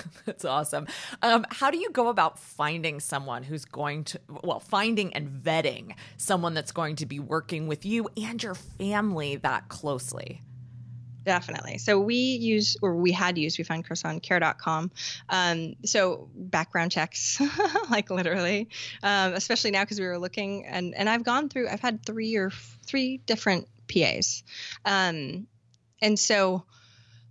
[0.25, 0.87] That's awesome.
[1.21, 5.95] Um, how do you go about finding someone who's going to, well, finding and vetting
[6.17, 10.41] someone that's going to be working with you and your family that closely?
[11.25, 11.79] Definitely.
[11.79, 14.91] So we use, or we had used, we found Chris on care.com.
[15.27, 17.41] Um, so background checks,
[17.89, 18.69] like literally,
[19.01, 22.35] um, especially now because we were looking and, and I've gone through, I've had three
[22.35, 24.43] or f- three different PAs.
[24.85, 25.47] Um,
[25.99, 26.63] and so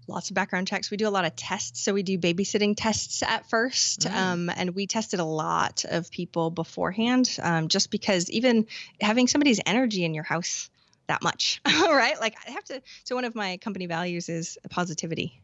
[0.09, 0.91] lots of background checks.
[0.91, 1.81] We do a lot of tests.
[1.81, 4.01] So we do babysitting tests at first.
[4.01, 4.17] Mm.
[4.17, 8.67] Um, and we tested a lot of people beforehand, um, just because even
[9.01, 10.69] having somebody's energy in your house
[11.07, 12.19] that much, right?
[12.21, 12.83] Like I have to.
[13.05, 15.41] So one of my company values is positivity,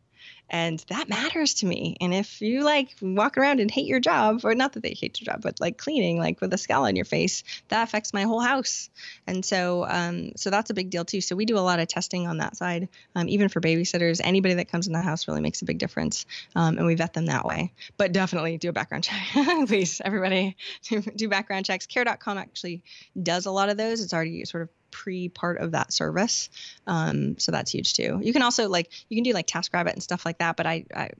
[0.49, 1.97] and that matters to me.
[2.01, 5.21] And if you like walk around and hate your job, or not that they hate
[5.21, 8.23] your job, but like cleaning, like with a scowl on your face, that affects my
[8.23, 8.91] whole house.
[9.27, 11.21] And so, um, so that's a big deal too.
[11.21, 14.21] So we do a lot of testing on that side, um, even for babysitters.
[14.23, 17.15] Anybody that comes in the house really makes a big difference, um, and we vet
[17.15, 17.73] them that way.
[17.97, 20.01] But definitely do a background check, please.
[20.05, 21.87] Everybody do, do background checks.
[21.87, 22.83] Care.com actually
[23.21, 24.03] does a lot of those.
[24.03, 26.51] It's already sort of pre part of that service.
[26.86, 28.20] Um, so that's huge too.
[28.22, 30.84] You can also like you can do like TaskRabbit and stuff like that, but I,
[30.95, 31.11] I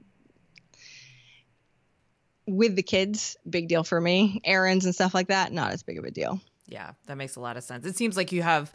[2.46, 4.40] with the kids, big deal for me.
[4.44, 6.40] Errands and stuff like that, not as big of a deal.
[6.66, 7.84] Yeah, that makes a lot of sense.
[7.84, 8.72] It seems like you have,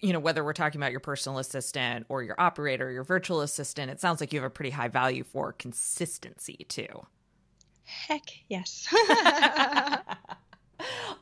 [0.00, 3.90] you know, whether we're talking about your personal assistant or your operator, your virtual assistant,
[3.90, 7.06] it sounds like you have a pretty high value for consistency too.
[7.84, 8.86] Heck yes.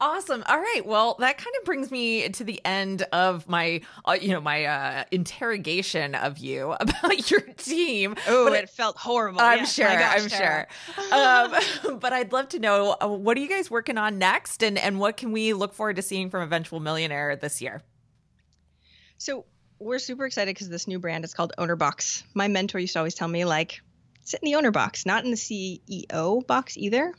[0.01, 0.43] Awesome.
[0.47, 0.83] All right.
[0.85, 4.65] Well, that kind of brings me to the end of my, uh, you know, my
[4.65, 8.15] uh, interrogation of you about your team.
[8.29, 9.41] Oh, it, felt horrible.
[9.41, 9.87] I'm yes, sure.
[9.87, 10.67] Gosh, I'm Tara.
[10.95, 11.15] sure.
[11.15, 14.77] Um, but I'd love to know uh, what are you guys working on next, and
[14.79, 17.83] and what can we look forward to seeing from Eventual Millionaire this year?
[19.19, 19.47] So
[19.79, 22.25] we're super excited because this new brand is called Owner Box.
[22.35, 23.81] My mentor used to always tell me like,
[24.23, 27.15] sit in the owner box, not in the CEO box either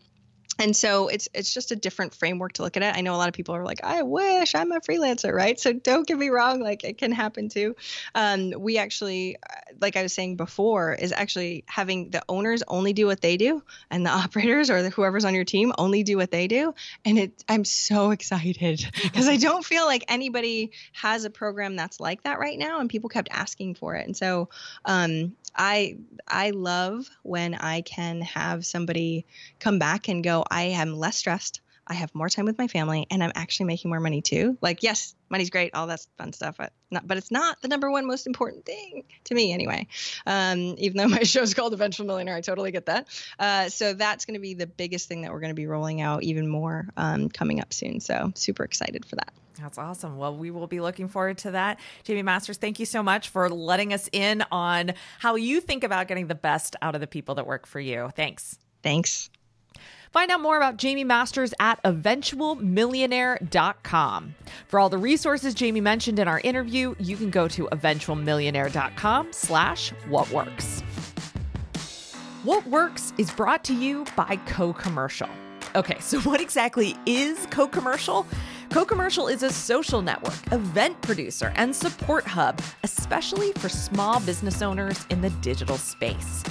[0.60, 2.96] and so it's it's just a different framework to look at it.
[2.96, 5.60] I know a lot of people are like, I wish I'm a freelancer, right?
[5.60, 7.76] So don't get me wrong, like it can happen too.
[8.16, 12.94] Um, we actually, uh, like I was saying before, is actually having the owners only
[12.94, 16.18] do what they do, and the operators or the, whoever's on your team only do
[16.18, 16.74] what they do.
[17.06, 22.00] And it, I'm so excited because I don't feel like anybody has a program that's
[22.00, 24.06] like that right now, and people kept asking for it.
[24.06, 24.50] And so
[24.86, 25.98] um, I
[26.28, 29.26] I love when I can have somebody
[29.60, 31.62] come back and go, I am less stressed.
[31.88, 34.58] I have more time with my family and I'm actually making more money too.
[34.62, 37.90] Like, yes, money's great, all that fun stuff, but, not, but it's not the number
[37.90, 39.88] one most important thing to me anyway.
[40.26, 43.08] Um, even though my show's called Eventual Millionaire, I totally get that.
[43.40, 46.02] Uh, so that's going to be the biggest thing that we're going to be rolling
[46.02, 48.02] out even more um, coming up soon.
[48.02, 49.34] So super excited for that.
[49.60, 50.18] That's awesome.
[50.18, 51.80] Well, we will be looking forward to that.
[52.06, 56.08] Jaime Masters, thank you so much for letting us in on how you think about
[56.08, 58.12] getting the best out of the people that work for you.
[58.16, 58.60] Thanks.
[58.84, 59.32] Thanks.
[60.12, 64.36] Find out more about Jaime Masters at eventualmillionaire.com.
[64.68, 69.92] For all the resources Jaime mentioned in our interview, you can go to eventualmillionaire.com slash
[70.08, 70.82] what works.
[72.44, 75.30] What Works is brought to you by CoCommercial.
[75.76, 78.26] Okay, so what exactly is CoCommercial?
[78.70, 85.06] CoCommercial is a social network, event producer, and support hub, especially for small business owners
[85.10, 86.44] in the digital space.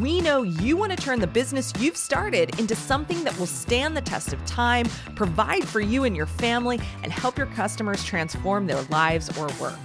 [0.00, 3.96] We know you want to turn the business you've started into something that will stand
[3.96, 8.66] the test of time, provide for you and your family, and help your customers transform
[8.66, 9.78] their lives or work.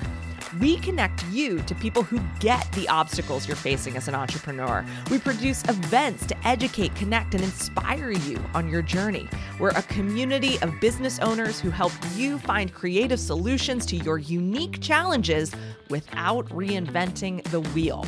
[0.59, 4.83] We connect you to people who get the obstacles you're facing as an entrepreneur.
[5.11, 9.29] We produce events to educate, connect, and inspire you on your journey.
[9.59, 14.81] We're a community of business owners who help you find creative solutions to your unique
[14.81, 15.51] challenges
[15.91, 18.07] without reinventing the wheel.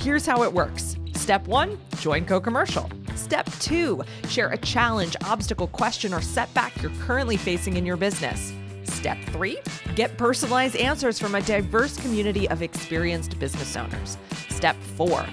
[0.00, 0.96] Here's how it works.
[1.16, 2.88] Step one, join CoCommercial.
[3.16, 8.52] Step two, share a challenge, obstacle, question, or setback you're currently facing in your business.
[8.84, 9.58] Step three,
[9.96, 14.16] get personalized answers from a diverse community of experienced business owners.
[14.50, 15.26] Step four,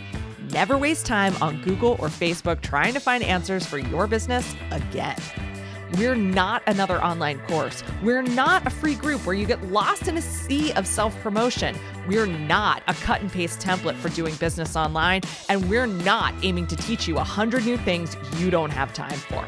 [0.52, 5.18] never waste time on Google or Facebook trying to find answers for your business again.
[5.98, 7.84] We're not another online course.
[8.02, 11.76] We're not a free group where you get lost in a sea of self promotion.
[12.08, 15.22] We're not a cut and paste template for doing business online.
[15.50, 19.46] And we're not aiming to teach you 100 new things you don't have time for.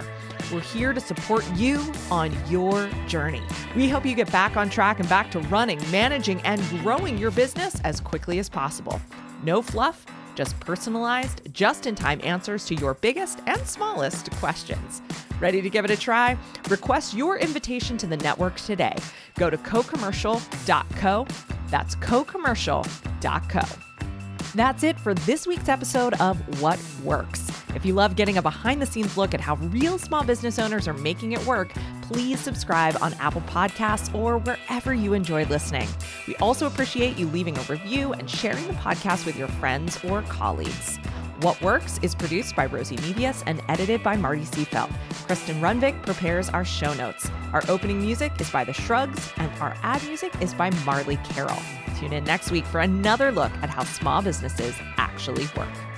[0.53, 1.81] We're here to support you
[2.11, 3.41] on your journey.
[3.75, 7.31] We help you get back on track and back to running, managing, and growing your
[7.31, 9.01] business as quickly as possible.
[9.41, 10.05] No fluff,
[10.35, 15.01] just personalized, just in time answers to your biggest and smallest questions.
[15.39, 16.37] Ready to give it a try?
[16.69, 18.95] Request your invitation to the network today.
[19.35, 21.27] Go to cocommercial.co.
[21.69, 23.94] That's cocommercial.co.
[24.53, 27.51] That's it for this week's episode of What Works.
[27.75, 30.87] If you love getting a behind the scenes look at how real small business owners
[30.87, 31.73] are making it work,
[32.03, 35.89] please subscribe on Apple Podcasts or wherever you enjoy listening.
[36.25, 40.21] We also appreciate you leaving a review and sharing the podcast with your friends or
[40.23, 40.97] colleagues.
[41.41, 44.89] What Works is produced by Rosie Mebius and edited by Marty Seafelt.
[45.25, 47.29] Kristen Runvik prepares our show notes.
[47.51, 51.59] Our opening music is by The Shrugs, and our ad music is by Marley Carroll.
[51.99, 55.94] Tune in next week for another look at how small businesses actually work.